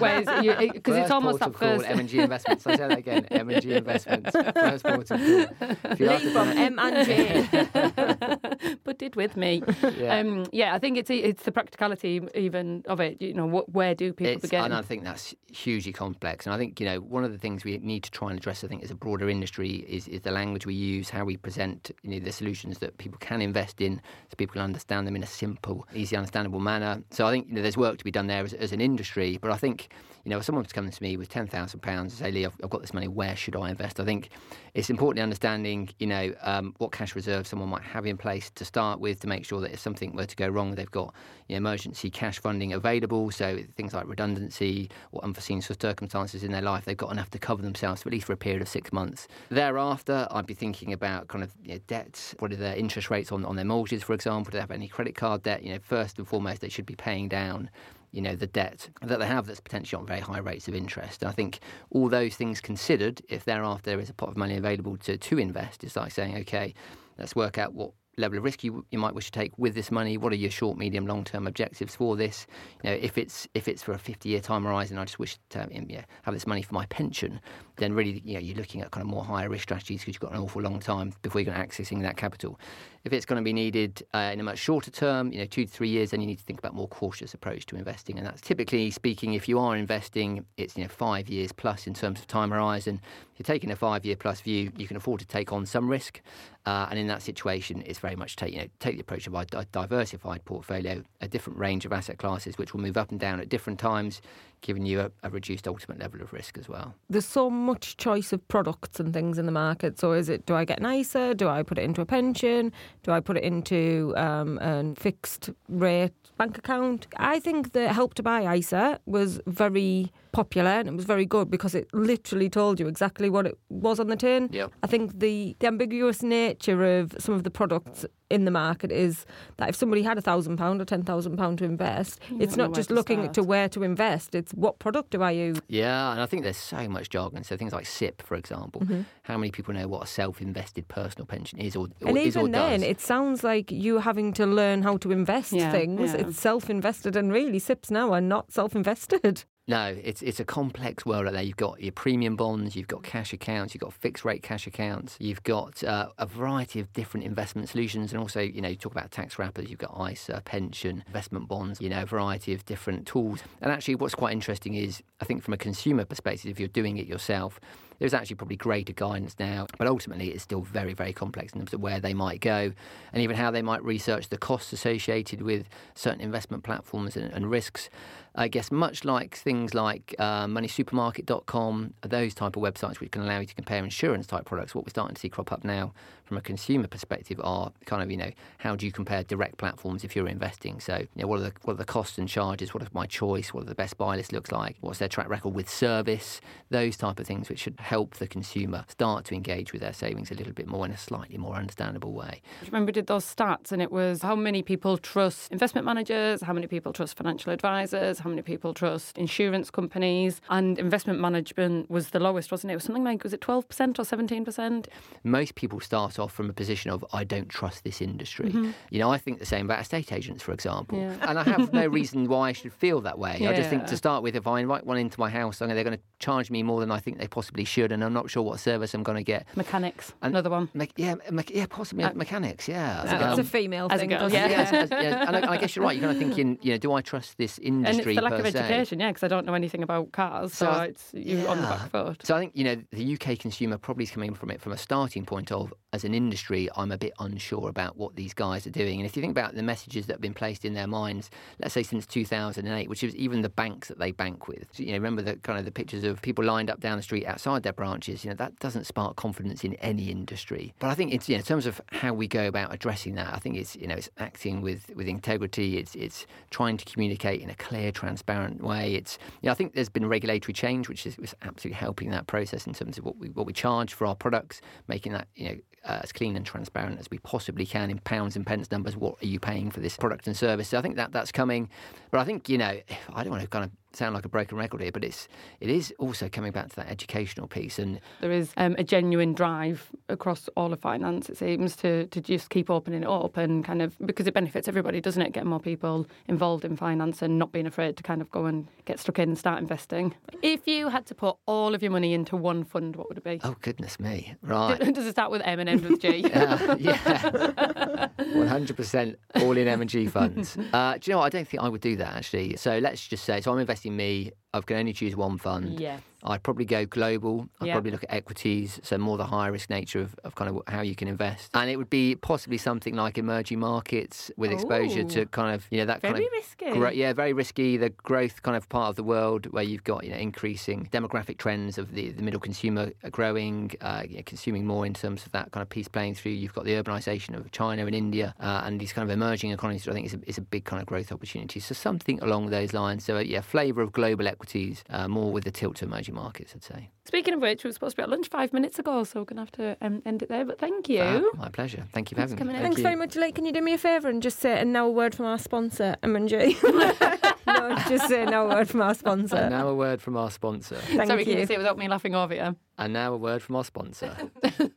[0.00, 0.26] where's,
[0.72, 1.84] because it's almost that first...
[1.98, 2.66] M&G Investments.
[2.66, 3.24] I say that again.
[3.30, 4.30] M&G Investments.
[4.32, 5.70] First port of call.
[5.92, 8.76] If you ask Lee from M and G.
[8.84, 9.62] but did with me.
[9.98, 10.18] Yeah.
[10.18, 13.20] Um, yeah, I think it's it's the practicality even of it.
[13.20, 14.64] You know, what, where do people It's, begin?
[14.64, 16.46] and I think that's hugely complex.
[16.46, 18.64] And I think you know one of the things we need to try and address,
[18.64, 21.90] I think, as a broader industry, is, is the language we use, how we present
[22.02, 25.22] you know, the solutions that people can invest in, so people can understand them in
[25.22, 27.02] a simple, easy, understandable manner.
[27.10, 29.38] So I think you know there's work to be done there as, as an industry.
[29.40, 29.88] But I think
[30.24, 32.56] you know if someone's coming to me with ten thousand pounds and say, Lee, I've,
[32.62, 34.00] I've got this money, where should I invest?
[34.00, 34.30] I think
[34.74, 38.64] it's important understanding you know um, what cash reserves someone might have in place to
[38.64, 41.14] start with to make sure that if something were to go wrong, they've got
[41.48, 43.30] you know, emergency cash funding available.
[43.30, 47.62] So things like redundancy or unforeseen circumstances in their life, they've got enough to cover
[47.62, 49.28] themselves for at least for a period of six months.
[49.50, 52.34] Thereafter, I'd be thinking about kind of you know, debts.
[52.38, 54.50] What are their interest rates on, on their mortgages, for example?
[54.50, 55.62] Do they have any credit card debt?
[55.62, 57.70] You know, first and foremost, they should be paying down
[58.14, 61.22] you know, the debt that they have that's potentially on very high rates of interest.
[61.22, 61.58] And I think
[61.90, 65.38] all those things considered, if thereafter there is a pot of money available to, to
[65.38, 66.74] invest, it's like saying, okay,
[67.18, 69.90] let's work out what level of risk you, you might wish to take with this
[69.90, 70.16] money?
[70.16, 72.46] What are your short, medium, long term objectives for this?
[72.82, 75.36] You know, if it's if it's for a 50 year time horizon, I just wish
[75.50, 77.40] to yeah, have this money for my pension,
[77.76, 80.20] then really you know, you're looking at kind of more higher risk strategies because you've
[80.20, 82.58] got an awful long time before you're going to accessing that capital.
[83.04, 85.66] If it's going to be needed uh, in a much shorter term, you know, two
[85.66, 88.16] to three years, then you need to think about more cautious approach to investing.
[88.16, 91.94] And that's typically speaking, if you are investing, it's you know five years plus in
[91.94, 93.00] terms of time horizon.
[93.34, 95.88] If you're taking a five year plus view, you can afford to take on some
[95.88, 96.20] risk.
[96.66, 99.34] Uh, and in that situation, it's very much take you know take the approach of
[99.34, 103.38] a diversified portfolio, a different range of asset classes, which will move up and down
[103.38, 104.22] at different times,
[104.62, 106.94] giving you a, a, reduced ultimate level of risk as well.
[107.10, 109.98] There's so much choice of products and things in the market.
[109.98, 111.34] So is it do I get ISA?
[111.34, 112.72] Do I put it into a pension?
[113.02, 117.06] Do I put it into um, a fixed rate bank account?
[117.16, 121.50] I think the Help to Buy ISA was very popular and it was very good
[121.50, 124.48] because it literally told you exactly what it was on the tin.
[124.52, 124.72] Yep.
[124.82, 129.24] I think the, the ambiguous nature of some of the products in the market is
[129.58, 132.74] that if somebody had a thousand pound or ten thousand pound to invest, it's not
[132.74, 133.34] just looking start.
[133.34, 134.34] to where to invest.
[134.34, 135.58] It's what product do I use?
[135.68, 137.44] Yeah, and I think there's so much jargon.
[137.44, 138.80] So things like SIPP, for example.
[138.82, 139.02] Mm-hmm.
[139.22, 142.40] How many people know what a self-invested personal pension is, or, or And is or
[142.40, 142.88] even then, does?
[142.88, 146.12] it sounds like you having to learn how to invest Yeah, things.
[146.12, 146.20] yeah.
[146.26, 149.44] It's self-invested, and really, SIPPs now are not self-invested.
[149.66, 151.42] No, it's it's a complex world out there.
[151.42, 155.16] You've got your premium bonds, you've got cash accounts, you've got fixed rate cash accounts,
[155.18, 158.92] you've got uh, a variety of different investment solutions, and also you know you talk
[158.92, 159.70] about tax wrappers.
[159.70, 161.80] You've got ISA, pension, investment bonds.
[161.80, 163.42] You know, a variety of different tools.
[163.62, 166.98] And actually, what's quite interesting is I think from a consumer perspective, if you're doing
[166.98, 167.58] it yourself,
[167.98, 171.72] there's actually probably greater guidance now, but ultimately it's still very, very complex in terms
[171.72, 172.72] of where they might go
[173.12, 177.50] and even how they might research the costs associated with certain investment platforms and, and
[177.50, 177.88] risks.
[178.34, 183.38] I guess much like things like uh, moneysupermarket.com, those type of websites which can allow
[183.38, 185.92] you to compare insurance type products, what we're starting to see crop up now
[186.24, 190.04] from a consumer perspective are kind of, you know, how do you compare direct platforms
[190.04, 190.80] if you're investing?
[190.80, 192.72] So, you know, what are the what are the costs and charges?
[192.72, 193.52] What is my choice?
[193.52, 194.76] What are the best buy list looks like?
[194.80, 196.40] What's their track record with service?
[196.70, 200.30] Those type of things which should help the consumer start to engage with their savings
[200.30, 202.42] a little bit more in a slightly more understandable way.
[202.62, 206.40] I remember we did those stats, and it was how many people trust investment managers,
[206.42, 211.90] how many people trust financial advisors, how many people trust insurance companies, and investment management
[211.90, 212.74] was the lowest, wasn't it?
[212.74, 214.88] It was something like was it twelve percent or seventeen percent?
[215.22, 218.50] Most people start off from a position of I don't trust this industry.
[218.50, 218.70] Mm-hmm.
[218.90, 221.16] You know, I think the same about estate agents, for example, Yeah.
[221.28, 223.46] and I have no reason why I should feel that way.
[223.46, 225.96] I just think to start with, if I invite one into my house, they're going
[225.96, 228.60] to charge me more than I think they possibly should, and I'm not sure what
[228.60, 229.46] service I'm going to get.
[229.56, 230.68] Mechanics, And- another one.
[230.74, 232.68] Me- yeah, me- yeah, possibly Uh, mechanics.
[232.68, 234.10] Yeah, As a it's a female As a thing.
[234.10, 234.46] girl, doesn't yeah.
[234.46, 234.50] it?
[234.50, 235.96] Yes, as- yeah, and I, I guess you're right.
[235.96, 238.00] You're kind of thinking, you know, do I trust this industry?
[238.00, 238.58] And it's the lack of se?
[238.58, 241.60] education, yeah, because I don't know anything about cars, so, So I- it's you on
[241.60, 242.24] the back foot.
[242.26, 244.78] So I think you know the UK consumer probably is coming from it from a
[244.78, 248.70] starting point of as an industry, I'm a bit unsure about what these guys are
[248.70, 249.00] doing.
[249.00, 251.74] And if you think about the messages that have been placed in their minds, let's
[251.74, 254.66] say since 2008, which is even the banks that they bank with.
[254.72, 257.02] So, you know, remember the kind of the pictures of people lined up down the
[257.02, 258.24] street outside their branches.
[258.24, 260.74] You know, that doesn't spark confidence in any industry.
[260.78, 263.32] But I think it's you know, in terms of how we go about addressing that,
[263.32, 265.78] I think it's you know it's acting with with integrity.
[265.78, 268.94] It's it's trying to communicate in a clear, transparent way.
[268.94, 272.26] It's you know, I think there's been regulatory change, which is was absolutely helping that
[272.26, 275.48] process in terms of what we what we charge for our products, making that you
[275.48, 278.96] know uh, as clean and transparent as we possibly can in pounds and pence numbers.
[278.96, 280.68] What are you paying for this product and service?
[280.68, 281.68] So I think that that's coming,
[282.10, 282.80] but I think you know
[283.14, 285.28] I don't want to kind of sound like a broken record here, but it's
[285.60, 289.32] it is also coming back to that educational piece and There is um, a genuine
[289.34, 293.64] drive across all of finance, it seems, to, to just keep opening it up and
[293.64, 295.32] kind of because it benefits everybody, doesn't it?
[295.32, 298.66] Getting more people involved in finance and not being afraid to kind of go and
[298.84, 300.14] get stuck in and start investing.
[300.42, 303.24] If you had to put all of your money into one fund, what would it
[303.24, 303.40] be?
[303.44, 304.78] oh goodness me, right.
[304.94, 306.24] Does it start with M and end with G?
[306.34, 310.56] Uh, yeah, one hundred percent all in M and G funds.
[310.72, 311.26] Uh, do you know what?
[311.26, 312.56] I don't think I would do that actually.
[312.56, 314.32] So let's just say, so I'm investing me.
[314.54, 315.80] I can only choose one fund.
[315.80, 315.98] Yeah.
[316.26, 317.46] I'd probably go global.
[317.60, 317.74] I'd Yeah.
[317.74, 320.80] probably look at equities, so more the high risk nature of, of kind of how
[320.80, 321.50] you can invest.
[321.52, 325.76] And it would be possibly something like emerging markets with exposure to kind of, you
[325.80, 326.70] know, that Very kind of risky.
[326.70, 327.76] Gro- yeah, very risky.
[327.76, 331.36] The growth kind of part of the world where you've got you know increasing demographic
[331.36, 335.32] trends of the, the middle consumer growing, uh, you know, consuming more in terms of
[335.32, 336.32] that kind of piece playing through.
[336.32, 339.86] You've got the urbanisation of China and India uh, and these kind of emerging economies.
[339.86, 341.60] I think is a, is a big kind of growth opportunity.
[341.60, 343.04] So something along those lines.
[343.04, 346.52] So uh, yeah, flavour of global equities, uh, more with the tilt to emerging markets,
[346.54, 346.90] I'd say.
[347.06, 349.24] Speaking of which, we were supposed to be at lunch five minutes ago, so we're
[349.24, 350.44] going to have to um, end it there.
[350.44, 351.00] But thank you.
[351.02, 351.84] Ah, my pleasure.
[351.92, 352.52] Thank you for Thanks having me.
[352.52, 352.62] coming in.
[352.62, 352.82] Thank Thanks you.
[352.82, 353.32] very much, Lee.
[353.32, 355.38] Can you do me a favour and just say, and now a word from our
[355.38, 356.56] sponsor, M&G?
[357.46, 359.36] no, just say now a word from our sponsor.
[359.36, 360.76] And now a word from our sponsor.
[360.76, 361.32] Thank Sorry, you.
[361.32, 362.56] can you say it without me laughing over you?
[362.78, 364.14] And now a word from our sponsor.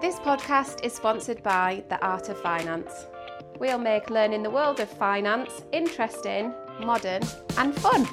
[0.00, 2.90] This podcast is sponsored by The Art of Finance.
[3.58, 7.22] We'll make learning the world of finance interesting, modern,
[7.58, 8.08] and fun.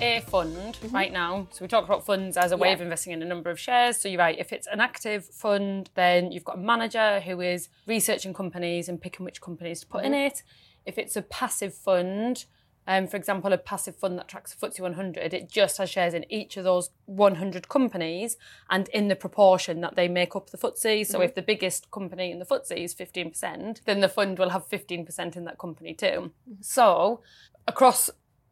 [0.00, 0.94] A fund mm-hmm.
[0.94, 2.74] right now, so we talk about funds as a way Yeah.
[2.74, 3.98] of investing in a number of shares.
[3.98, 7.68] So you're right, if it's an active fund, then you've got a manager who is
[7.86, 10.26] researching companies and picking which companies to put in mm-hmm.
[10.26, 10.42] it.
[10.84, 12.44] If it's a passive fund,
[12.88, 16.14] um, for example, a passive fund that tracks the FTSE 100, it just has shares
[16.14, 18.36] in each of those 100 companies
[18.70, 21.06] and in the proportion that they make up the FTSE.
[21.06, 21.22] So mm-hmm.
[21.22, 25.36] if the biggest company in the FTSE is 15%, then the fund will have 15%
[25.36, 26.30] in that company too.
[26.60, 27.22] So
[27.66, 28.10] across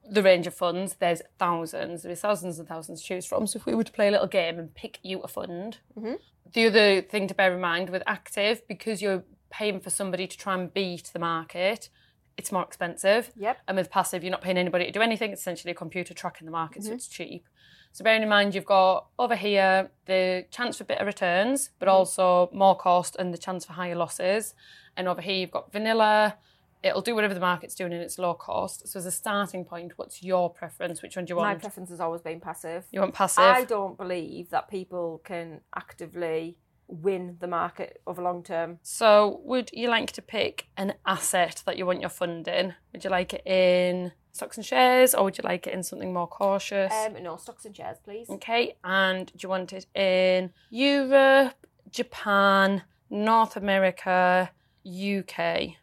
[0.09, 2.03] the range of funds, there's thousands.
[2.03, 3.47] There's thousands and thousands to choose from.
[3.47, 6.15] So if we were to play a little game and pick you a fund, mm-hmm.
[6.53, 10.37] the other thing to bear in mind with active, because you're paying for somebody to
[10.37, 11.89] try and beat the market,
[12.37, 13.31] it's more expensive.
[13.37, 13.59] Yep.
[13.69, 15.33] And with passive, you're not paying anybody to do anything.
[15.33, 16.97] It's essentially a computer tracking the market, so mm-hmm.
[16.97, 17.47] it's cheap.
[17.93, 21.95] So bearing in mind, you've got over here the chance for better returns, but mm-hmm.
[21.95, 24.55] also more cost and the chance for higher losses.
[24.97, 26.37] And over here, you've got vanilla.
[26.85, 28.87] It'll do whatever the market's doing and it's low cost.
[28.87, 31.03] So as a starting point, what's your preference?
[31.03, 31.49] Which one do you want?
[31.49, 32.85] My preference has always been passive.
[32.93, 33.43] you want passive?
[33.43, 38.79] I don't believe that people can actively win the market over long term.
[38.83, 42.75] So, would you like to pick an asset that you want your fund in?
[42.93, 46.13] Would you like it in stocks and shares, or would you like it in something
[46.13, 46.93] more cautious?
[46.93, 48.29] Um, no, stocks and shares, please.
[48.29, 54.51] okay, and do you want it in Europe, Japan, North America,
[54.87, 55.77] UK?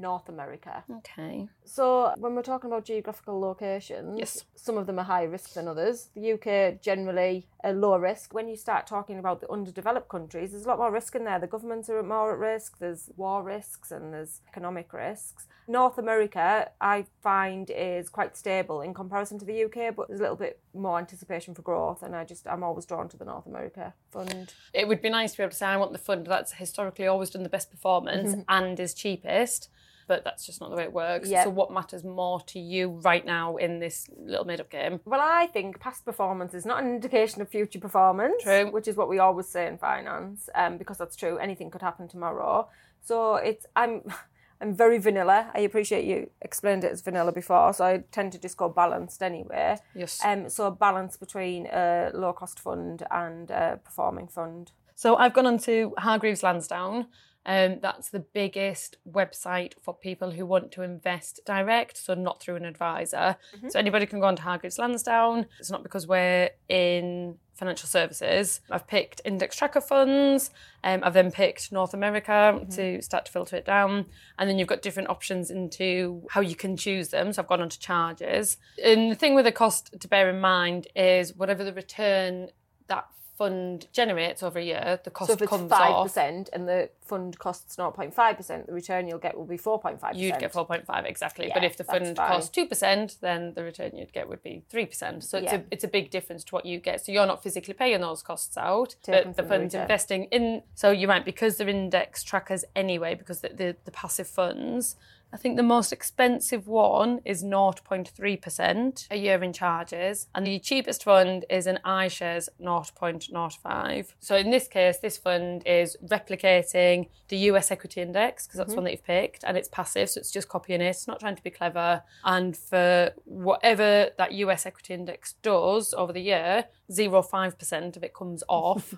[0.00, 0.84] North America.
[0.98, 1.48] Okay.
[1.64, 4.44] So when we're talking about geographical locations, Yes.
[4.54, 6.10] some of them are higher risk than others.
[6.14, 8.32] The UK generally a lower risk.
[8.32, 11.38] When you start talking about the underdeveloped countries, there's a lot more risk in there.
[11.38, 12.78] The governments are more at risk.
[12.78, 15.46] There's war risks and there's economic risks.
[15.66, 20.22] North America, I find, is quite stable in comparison to the UK, but there's a
[20.22, 22.02] little bit more anticipation for growth.
[22.02, 24.54] And I just I'm always drawn to the North America fund.
[24.72, 27.06] It would be nice to be able to say, I want the fund that's historically
[27.06, 28.40] always done the best performance mm-hmm.
[28.48, 29.68] and is cheapest.
[30.08, 31.28] But that's just not the way it works.
[31.28, 31.44] Yeah.
[31.44, 35.00] So, what matters more to you right now in this little made up game?
[35.04, 38.70] Well, I think past performance is not an indication of future performance, True.
[38.72, 41.36] which is what we always say in finance, um, because that's true.
[41.36, 42.68] Anything could happen tomorrow.
[43.00, 44.02] So it's I'm
[44.60, 45.50] I'm very vanilla.
[45.54, 49.22] I appreciate you explained it as vanilla before, so I tend to just go balanced
[49.22, 49.76] anyway.
[49.94, 50.20] Yes.
[50.24, 54.72] Um, so a balance between a low cost fund and a performing fund.
[54.96, 57.06] So I've gone on to Hargreaves Lansdown.
[57.48, 62.56] Um, that's the biggest website for people who want to invest direct, so not through
[62.56, 63.36] an advisor.
[63.70, 65.46] So anybody can go on to Hargreaves Lansdown.
[65.58, 68.60] It's not because we're in financial services.
[68.70, 70.50] I've picked index tracker funds.
[70.84, 74.04] Um, I've then picked North America to start to filter it down.
[74.38, 77.32] And then you've got different options into how you can choose them.
[77.32, 78.58] So I've gone on to charges.
[78.84, 82.50] And the thing with the cost to bear in mind is whatever the return
[82.88, 83.06] that
[83.38, 86.06] fund generates over a year, the cost So if it's comes five off.
[86.08, 90.16] percent and the fund costs 0.5 percent, the return you'll get will be 4.5 percent.
[90.16, 92.28] You'd get 4.5 exactly, but if the fund fine.
[92.28, 95.22] costs two percent, then the return you'd get would be three percent.
[95.24, 95.60] So it's Yeah.
[95.60, 97.04] a it's a big difference to what you get.
[97.04, 100.24] So you're not physically paying those costs out, Taken but the from the fund's investing
[100.24, 100.62] in.
[100.74, 104.96] So you're right because they're index trackers anyway, because the the, the passive funds.
[105.32, 111.04] I think the most expensive one is 0.3% a year in charges, and the cheapest
[111.04, 114.14] fund is an iShares 0.05.
[114.20, 118.76] So in this case, this fund is replicating the US equity index because that's mm-hmm.
[118.76, 120.86] one that you've picked, and it's passive, so it's just copying it.
[120.86, 122.02] It's not trying to be clever.
[122.24, 128.42] And for whatever that US equity index does over the year, 0.5% of it comes
[128.48, 128.94] off.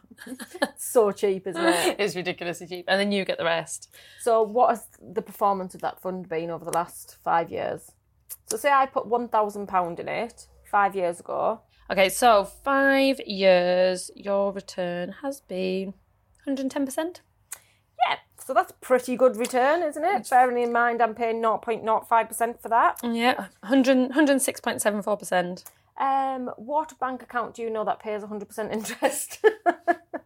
[0.76, 1.96] So cheap, isn't it?
[1.98, 3.94] it's ridiculously cheap, and then you get the rest.
[4.20, 7.92] So, what has the performance of that fund been over the last five years?
[8.46, 11.60] So, say I put one thousand pound in it five years ago.
[11.90, 15.94] Okay, so five years, your return has been
[16.46, 17.16] 110%.
[18.06, 20.30] Yeah, so that's pretty good return, isn't it?
[20.30, 23.00] Bearing in mind I'm paying 0.05 percent for that.
[23.02, 25.64] Yeah, 100, 106.74%.
[26.00, 29.44] Um, what bank account do you know that pays 100% interest?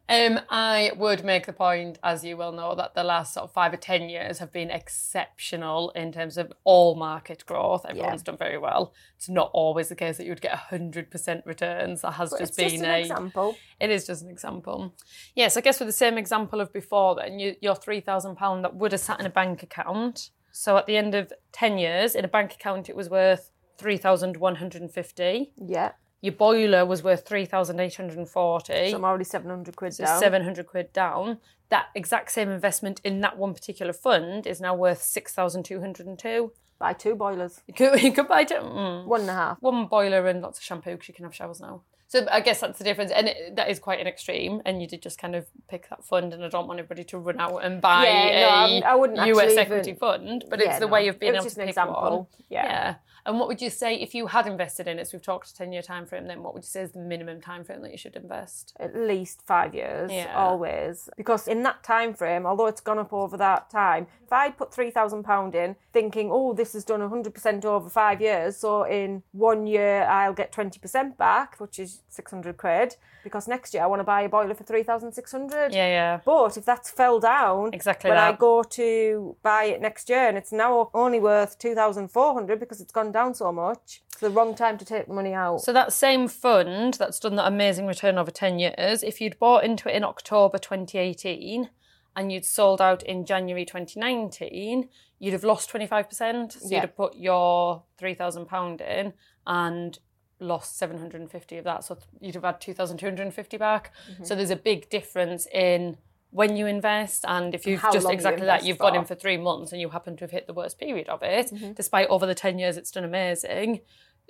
[0.07, 3.53] Um, I would make the point, as you well know, that the last sort of
[3.53, 7.87] five or ten years have been exceptional in terms of all market growth.
[7.89, 8.93] Everyone's done very well.
[9.17, 12.03] It's not always the case that you would get hundred percent returns.
[12.03, 13.57] That has just it's been just an a example.
[13.81, 14.95] It is just an example.
[15.35, 18.63] Yes, I guess with the same example of before, then you, your three thousand pound
[18.65, 20.31] that would have sat in a bank account.
[20.53, 23.97] So at the end of ten years, in a bank account, it was worth three
[23.97, 25.53] thousand one hundred and fifty.
[25.57, 28.91] Yeah, Your boiler was worth three thousand eight hundred and forty.
[28.91, 30.21] so I'm already 700 quid So down.
[30.21, 31.39] 700 quid down.
[31.71, 36.53] That exact same investment in that one particular fund is now worth 6,202.
[36.79, 39.57] Buy two boilers, You could, you could buy two, mm, one and a half.
[39.61, 41.83] one boiler and lots of shampoo because you can have showers now.
[42.15, 44.63] So I guess that's the difference, and it, that is quite an extreme.
[44.65, 47.19] And you did just kind of pick that fund, and I don't want everybody to
[47.19, 50.79] run out and buy Yeah, no, I wouldn't US equity even- fund, but Yeah, it's
[50.79, 50.93] the no.
[50.93, 52.19] way of being It able just to an pick example.
[52.19, 52.27] one.
[52.49, 52.95] Yeah.
[53.27, 55.07] And what would you say if you had invested in it?
[55.09, 56.27] So we've talked a ten year time frame.
[56.27, 58.77] Then what would you say is the minimum time frame that you should invest?
[58.79, 60.35] At least five years, Yeah.
[60.37, 61.09] always.
[61.17, 64.75] Because in that time frame, although it's gone up over that time, if I put
[64.75, 68.83] three thousand pound in, thinking, oh, this has done hundred percent over five years, so
[68.85, 72.97] in one year I'll get twenty percent back, which is six hundred quid.
[73.23, 75.73] Because next year I want to buy a boiler for three thousand six hundred.
[75.73, 76.21] Yeah, yeah.
[76.25, 80.37] But if that's fell down, Exactly when I go to buy it next year and
[80.37, 84.21] it's now only worth two thousand four hundred because it's gone down so much, it's
[84.21, 85.63] the wrong time to take the money out.
[85.63, 89.65] So that same fund that's done that amazing return over 10 years, if you'd bought
[89.65, 91.71] into it in October 2018
[92.17, 94.89] and you'd sold out in January 2019,
[95.19, 96.53] you'd have lost 25%.
[96.53, 96.77] So Yeah.
[96.77, 99.15] you'd have put your £3,000 in
[99.47, 99.99] and
[100.45, 101.85] lost 750 of that.
[101.85, 103.93] So you'd have had 2,250 back.
[104.13, 104.25] Mm-hmm.
[104.25, 105.97] So there's a big difference in
[106.31, 109.03] when you invest and if you've how just long you exactly that you've gone in
[109.03, 109.09] for.
[109.09, 111.73] for three months and you happen to have hit the worst period of it Mm-hmm.
[111.75, 113.81] despite over the 10 years it's done amazing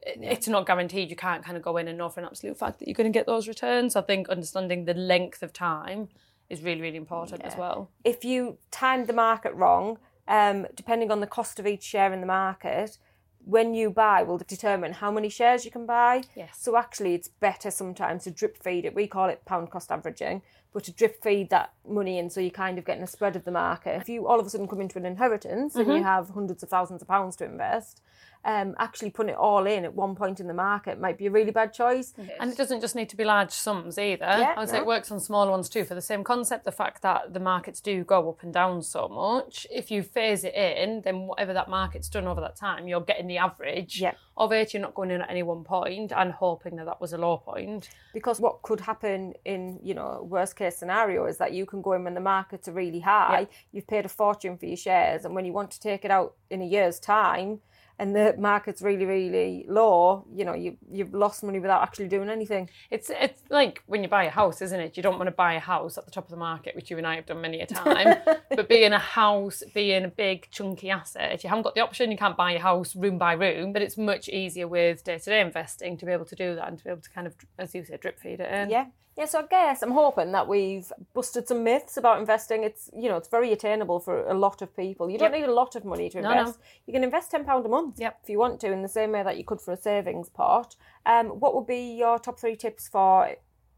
[0.06, 1.08] it- it's not guaranteed.
[1.08, 3.10] You can't kind of go in and know for an absolute fact that you're going
[3.10, 3.96] to get those returns.
[3.96, 6.08] I think understanding the length of time
[6.50, 7.90] is really, really important as well.
[8.04, 9.96] if you timed the market wrong,
[10.28, 12.98] um, depending on the cost of each share in the market,
[13.45, 16.22] when you buy will determine how many shares you can buy.
[16.34, 16.57] Yes.
[16.59, 18.95] So actually, it's better sometimes to drip feed it.
[18.95, 20.42] We call it pound cost averaging,
[20.72, 23.45] but to drip feed that money in so you're kind of getting a spread of
[23.45, 24.01] the market.
[24.01, 25.99] If you all of a sudden come into an inheritance and mm-hmm.
[25.99, 28.01] you have hundreds of thousands of pounds to invest,
[28.45, 31.30] um, actually putting it all in at one point in the market might be a
[31.30, 32.12] really bad choice.
[32.40, 34.24] And it doesn't just need to be large sums either.
[34.24, 36.64] Yeah, I would say it works on smaller ones too for the same concept.
[36.64, 40.45] The fact that the markets do go up and down so much, if you phase
[40.45, 44.12] it in, then whatever that market's done over that time, you're getting the average Yeah.
[44.36, 44.74] of it.
[44.74, 47.38] You're not going in at any one point and hoping that that was a low
[47.38, 47.88] point.
[48.12, 51.92] because what could happen in you know worst case scenario is that you can go
[51.95, 55.34] in when the markets are really high you've paid a fortune for your shares and
[55.34, 57.61] when you want to take it out in a year's time
[57.99, 62.28] and the market's really really low you know you you've lost money without actually doing
[62.28, 64.97] anything It's it's like when you buy a house, isn't it?
[64.97, 66.99] You don't want to buy a house at the top of the market, which you
[66.99, 68.16] and I have done many a time.
[68.51, 72.11] but being a house, being a big chunky asset, if you haven't got the option.
[72.11, 73.72] You can't buy a house room by room.
[73.72, 76.68] But it's much easier with day to day investing to be able to do that
[76.68, 78.70] and to be able to kind of, as you say, drip feed it in.
[78.70, 78.86] yeah
[79.16, 83.08] yeah so i guess i'm hoping that we've busted some myths about investing it's you
[83.08, 85.40] know it's very attainable for a lot of people you don't Yep.
[85.40, 86.36] need a lot of money to invest.
[86.36, 86.54] No, no.
[86.86, 88.18] you can invest 10 pound a month Yep.
[88.22, 90.76] if you want to in the same way that you could for a savings pot
[91.06, 93.36] um, what would be your top three tips for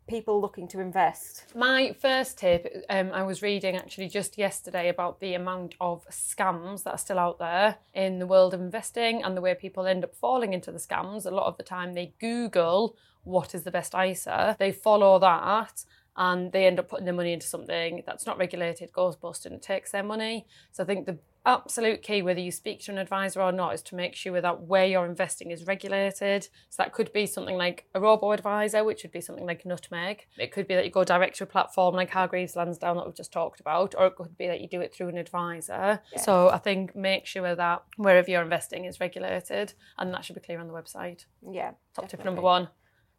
[0.08, 5.20] people looking to invest My first tip, um, I was reading actually just yesterday about
[5.20, 9.36] the amount of scams that are still out there in the world of investing and
[9.36, 11.26] the way people end up falling into the scams.
[11.26, 12.96] A lot of the time they Google
[13.26, 15.84] what is the best ISA, they follow that.
[16.18, 19.54] And they end up putting their money into something that's not regulated, goes bust, and
[19.54, 20.46] it takes their money.
[20.72, 23.82] So I think the absolute key, whether you speak to an advisor or not, is
[23.82, 26.48] to make sure that where you're investing is regulated.
[26.68, 30.26] So that could be something like a robo advisor, which would be something like Nutmeg.
[30.36, 33.16] It could be that you go direct to a platform like Hargreaves Lansdown that we've
[33.16, 36.00] just talked about, or it could be that you do it through an advisor.
[36.16, 40.42] So I think make sure that wherever you're investing is regulated, and that should be
[40.42, 41.26] clear on the website.
[41.48, 42.68] yeah Top tip number one.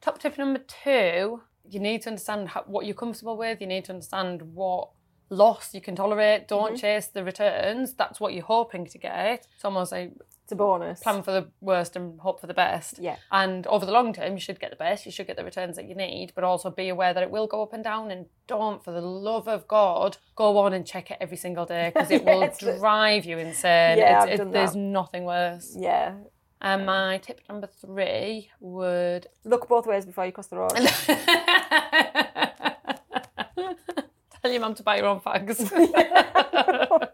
[0.02, 3.60] Top tip number two, you need to understand how, what you're comfortable with.
[3.62, 4.90] You need to understand what
[5.30, 6.48] loss you can tolerate.
[6.48, 6.76] Don't Mm-hmm.
[6.76, 7.94] chase the returns.
[7.94, 9.48] That's what you're hoping to get.
[9.56, 10.14] It's almost like
[10.44, 13.00] it's a bonus plan for the worst and hope for the best.
[13.00, 13.18] Yeah.
[13.34, 15.06] And over the long term, you should get the best.
[15.06, 17.48] You should get the returns that you need, but also be aware that it will
[17.48, 18.12] go up and down.
[18.12, 21.92] And don't, for the love of God, go on and check it every single day
[21.94, 23.98] because it will Yes, drive you insane.
[23.98, 24.80] Yeah, It's- I've it- done there's that.
[24.80, 25.76] nothing worse.
[25.78, 26.14] yeah
[26.62, 30.72] And my tip number three would look both ways before you cross the road
[34.48, 35.60] Tell your mum to buy your own fags.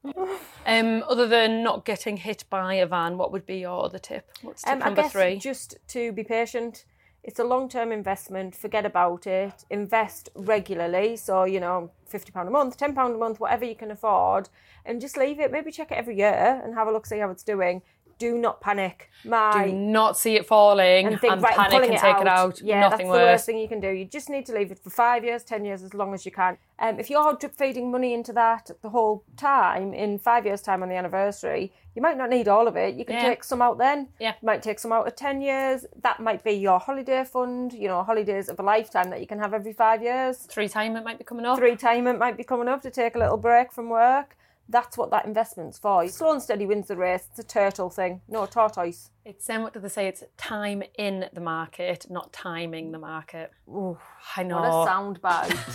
[0.66, 4.30] um, other than not getting hit by a van, what would be your other tip?
[4.40, 5.36] What's tip Um, I number guess three?
[5.36, 6.86] just to be patient.
[7.22, 8.54] It's a long term investment.
[8.54, 9.66] Forget about it.
[9.68, 11.16] Invest regularly.
[11.16, 14.48] So, you know, £50 a month, £10 a month, whatever you can afford.
[14.86, 15.52] And just leave it.
[15.52, 17.82] Maybe check it every year and have a look, see how it's doing.
[18.18, 19.10] Do not panic.
[19.24, 22.22] My Do not see it falling and, and right, panic and it take out.
[22.22, 22.60] it out.
[22.60, 23.88] Yeah, Nothing that's the worst thing you can do.
[23.90, 26.32] You just need to leave it for five years, ten years, as long as you
[26.32, 26.58] can.
[26.80, 30.82] Um, if you're drip feeding money into that the whole time, in five years' time
[30.82, 32.94] on the anniversary, you might not need all of it.
[32.94, 33.28] You can Yeah.
[33.28, 34.08] take some out then.
[34.20, 34.34] Yeah.
[34.40, 35.84] You might take some out at ten years.
[36.02, 37.72] That might be your holiday fund.
[37.72, 40.38] You know, holidays of a lifetime that you can have every five years.
[40.38, 41.60] Three time it might be coming up.
[41.60, 44.36] Retirement might be coming up to take a little break from work.
[44.68, 46.06] That's what that investment's for.
[46.08, 47.26] Slow and steady wins the race.
[47.30, 49.10] It's a turtle thing, no tortoise.
[49.24, 50.08] It's um, what do they say?
[50.08, 53.50] It's time in the market, not timing the market.
[53.68, 53.98] Ooh,
[54.36, 54.60] I know.
[54.60, 55.54] What a sound bite.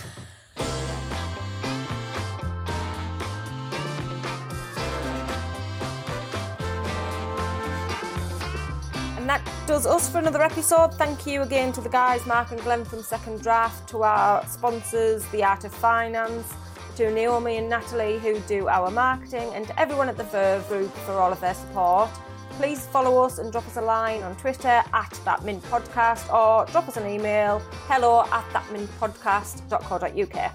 [9.24, 10.96] And that does us for another episode.
[10.96, 15.26] Thank you again to the guys, Mark and Glenn from Second Draft, to our sponsors,
[15.28, 16.54] The Art of Finance,
[16.96, 20.94] to Naomi and Natalie who do our marketing, and to everyone at the Verve Group
[21.06, 22.10] for all of their support.
[22.58, 26.66] Please follow us and drop us a line on Twitter at That Mint Podcast or
[26.72, 30.52] drop us an email hello at thatmintpodcast.co.uk.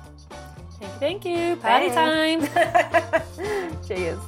[1.01, 1.57] Thank you, thank you.
[1.57, 2.47] Party time.
[3.87, 4.19] Cheers.